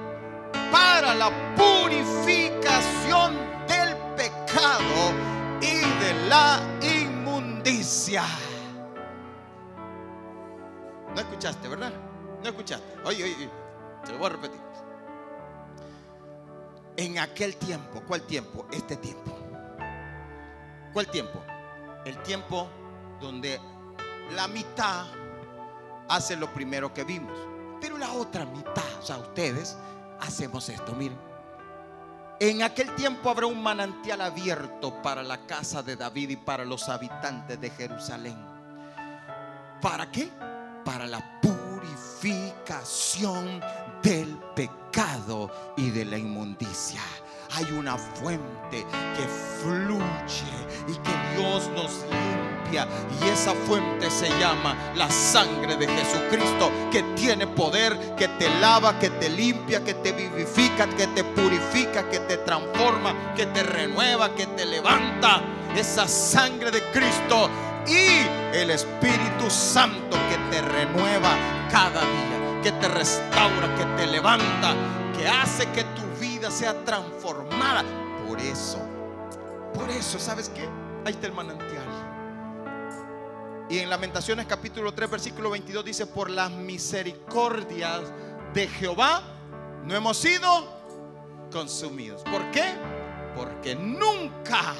[0.70, 3.36] para la purificación
[3.68, 5.12] del pecado
[5.60, 8.24] y de la inmundicia.
[11.14, 11.92] No escuchaste, ¿verdad?
[12.42, 12.86] No escuchaste.
[13.04, 13.50] Oye, oye,
[14.04, 14.60] te lo voy a repetir.
[16.96, 18.66] En aquel tiempo, ¿cuál tiempo?
[18.72, 19.36] Este tiempo.
[20.92, 21.42] ¿Cuál tiempo?
[22.06, 22.68] El tiempo
[23.20, 23.60] donde
[24.34, 25.04] la mitad
[26.08, 27.38] hace lo primero que vimos.
[27.80, 29.76] Pero la otra mitad, o sea, ustedes,
[30.20, 31.18] hacemos esto, miren.
[32.40, 36.88] En aquel tiempo habrá un manantial abierto para la casa de David y para los
[36.88, 38.36] habitantes de Jerusalén.
[39.80, 40.30] ¿Para qué?
[40.84, 41.40] Para la
[42.20, 43.60] purificación
[44.02, 47.00] del pecado y de la inmundicia
[47.54, 48.84] hay una fuente
[49.16, 49.26] que
[49.62, 50.02] fluye
[50.88, 52.86] y que Dios nos limpia.
[53.20, 58.98] Y esa fuente se llama la sangre de Jesucristo, que tiene poder, que te lava,
[58.98, 64.34] que te limpia, que te vivifica, que te purifica, que te transforma, que te renueva,
[64.34, 65.42] que te levanta.
[65.74, 67.48] Esa sangre de Cristo
[67.86, 68.26] y
[68.56, 71.36] el Espíritu Santo que te renueva
[71.70, 74.74] cada día, que te restaura, que te levanta,
[75.16, 77.84] que hace que tu vida sea transformada.
[78.26, 78.78] Por eso,
[79.74, 80.68] por eso, ¿sabes qué?
[81.04, 81.66] Ahí está el manantial.
[83.68, 88.12] Y en Lamentaciones capítulo 3 versículo 22 dice, por las misericordias
[88.54, 89.22] de Jehová
[89.84, 90.48] no hemos sido
[91.50, 92.22] consumidos.
[92.22, 92.74] ¿Por qué?
[93.34, 94.74] Porque nunca,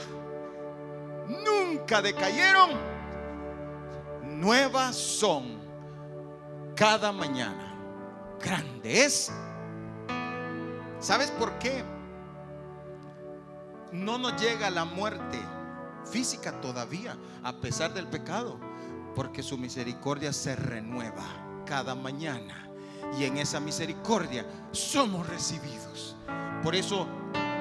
[1.28, 2.95] nunca decayeron.
[4.37, 5.59] Nuevas son
[6.74, 7.74] cada mañana.
[8.41, 9.32] Grande es
[11.01, 11.84] ¿Sabes por qué?
[13.93, 15.39] No nos llega la muerte
[16.11, 18.59] física todavía, a pesar del pecado,
[19.14, 21.22] porque su misericordia se renueva
[21.64, 22.68] cada mañana.
[23.18, 26.16] Y en esa misericordia somos recibidos.
[26.62, 27.07] Por eso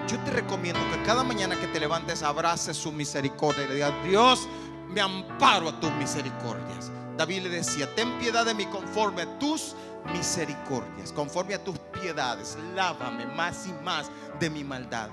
[0.07, 3.93] yo te recomiendo que cada mañana que te levantes abraces su misericordia y le digas,
[4.05, 4.47] Dios,
[4.87, 6.91] me amparo a tus misericordias.
[7.17, 9.75] David le decía, ten piedad de mí conforme a tus
[10.13, 12.57] misericordias, conforme a tus piedades.
[12.75, 14.09] Lávame más y más
[14.39, 15.09] de mi maldad.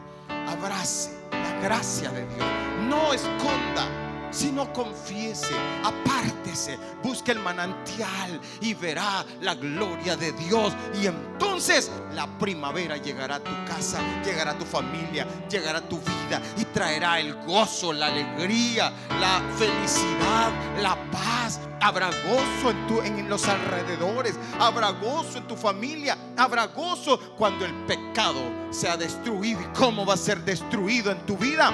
[0.49, 2.47] Abrace la gracia de Dios.
[2.89, 4.02] No esconda
[4.33, 5.55] si no confiese,
[5.85, 10.73] apártese, busque el manantial y verá la gloria de Dios.
[11.01, 15.99] Y entonces la primavera llegará a tu casa, llegará a tu familia, llegará a tu
[15.99, 21.61] vida y traerá el gozo, la alegría, la felicidad, la paz.
[21.81, 27.67] Habrá gozo en, tu, en los alrededores, habrá gozo en tu familia, habrá gozo cuando
[27.67, 29.61] el pecado sea destruido.
[29.61, 31.71] ¿Y cómo va a ser destruido en tu vida?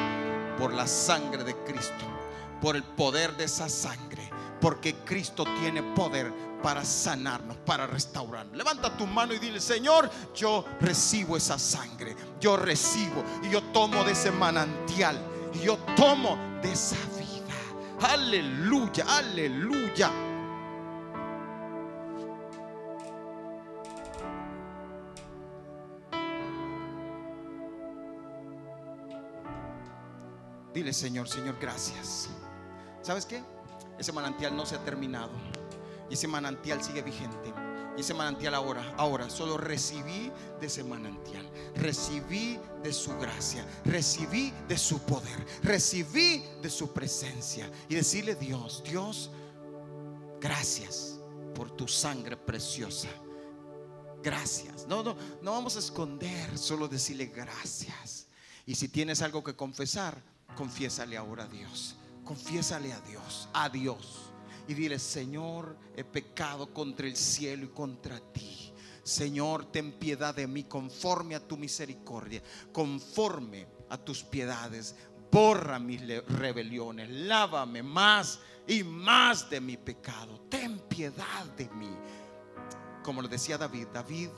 [0.58, 2.07] Por la sangre de Cristo
[2.60, 4.30] por el poder de esa sangre.
[4.60, 6.32] Porque Cristo tiene poder
[6.62, 8.56] para sanarnos, para restaurarnos.
[8.56, 12.16] Levanta tu mano y dile, Señor, yo recibo esa sangre.
[12.40, 15.16] Yo recibo y yo tomo de ese manantial.
[15.54, 18.12] Y yo tomo de esa vida.
[18.12, 20.10] Aleluya, aleluya.
[30.74, 32.28] Dile, Señor, Señor, gracias.
[33.02, 33.42] ¿Sabes qué?
[33.98, 35.32] Ese manantial no se ha terminado.
[36.10, 37.52] Y ese manantial sigue vigente.
[37.96, 40.30] Y ese manantial ahora, ahora, solo recibí
[40.60, 41.50] de ese manantial.
[41.74, 43.66] Recibí de su gracia.
[43.84, 45.46] Recibí de su poder.
[45.62, 47.70] Recibí de su presencia.
[47.88, 49.30] Y decirle, Dios, Dios,
[50.40, 51.18] gracias
[51.54, 53.08] por tu sangre preciosa.
[54.22, 54.86] Gracias.
[54.86, 58.26] No, no, no vamos a esconder, solo decirle gracias.
[58.64, 60.22] Y si tienes algo que confesar,
[60.56, 61.96] confiésale ahora a Dios.
[62.28, 64.30] Confiésale a Dios, a Dios.
[64.66, 68.70] Y dile, Señor, he pecado contra el cielo y contra ti.
[69.02, 74.94] Señor, ten piedad de mí conforme a tu misericordia, conforme a tus piedades.
[75.32, 80.38] Borra mis rebeliones, lávame más y más de mi pecado.
[80.50, 81.96] Ten piedad de mí.
[83.02, 84.28] Como lo decía David, David,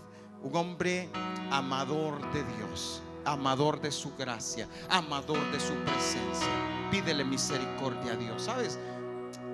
[0.44, 1.08] un hombre
[1.50, 8.42] amador de Dios, amador de su gracia, amador de su presencia pídele misericordia a Dios.
[8.42, 8.78] ¿Sabes?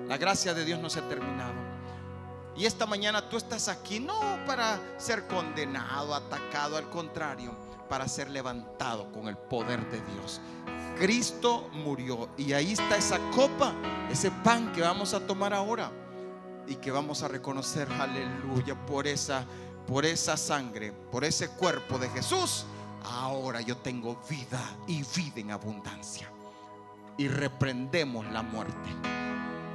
[0.07, 1.55] La gracia de Dios no se ha terminado.
[2.55, 7.55] Y esta mañana tú estás aquí no para ser condenado, atacado, al contrario,
[7.87, 10.41] para ser levantado con el poder de Dios.
[10.97, 13.73] Cristo murió y ahí está esa copa,
[14.09, 15.91] ese pan que vamos a tomar ahora
[16.65, 19.45] y que vamos a reconocer, aleluya, por esa
[19.85, 22.65] por esa sangre, por ese cuerpo de Jesús.
[23.03, 26.29] Ahora yo tengo vida y vida en abundancia
[27.17, 28.89] y reprendemos la muerte.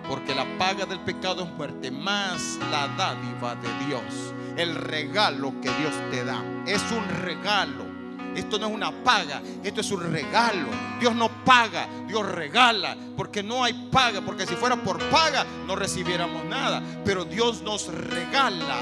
[0.08, 5.70] Porque la paga del pecado es muerte, más la dádiva de Dios, el regalo que
[5.70, 6.42] Dios te da.
[6.66, 7.92] Es un regalo.
[8.34, 10.68] Esto no es una paga, esto es un regalo.
[10.98, 15.76] Dios no paga, Dios regala, porque no hay paga, porque si fuera por paga no
[15.76, 16.82] recibiéramos nada.
[17.04, 18.78] Pero Dios nos regala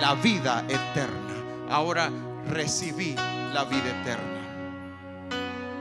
[0.00, 1.34] la vida eterna.
[1.70, 2.10] Ahora
[2.48, 3.14] recibí
[3.52, 4.37] la vida eterna.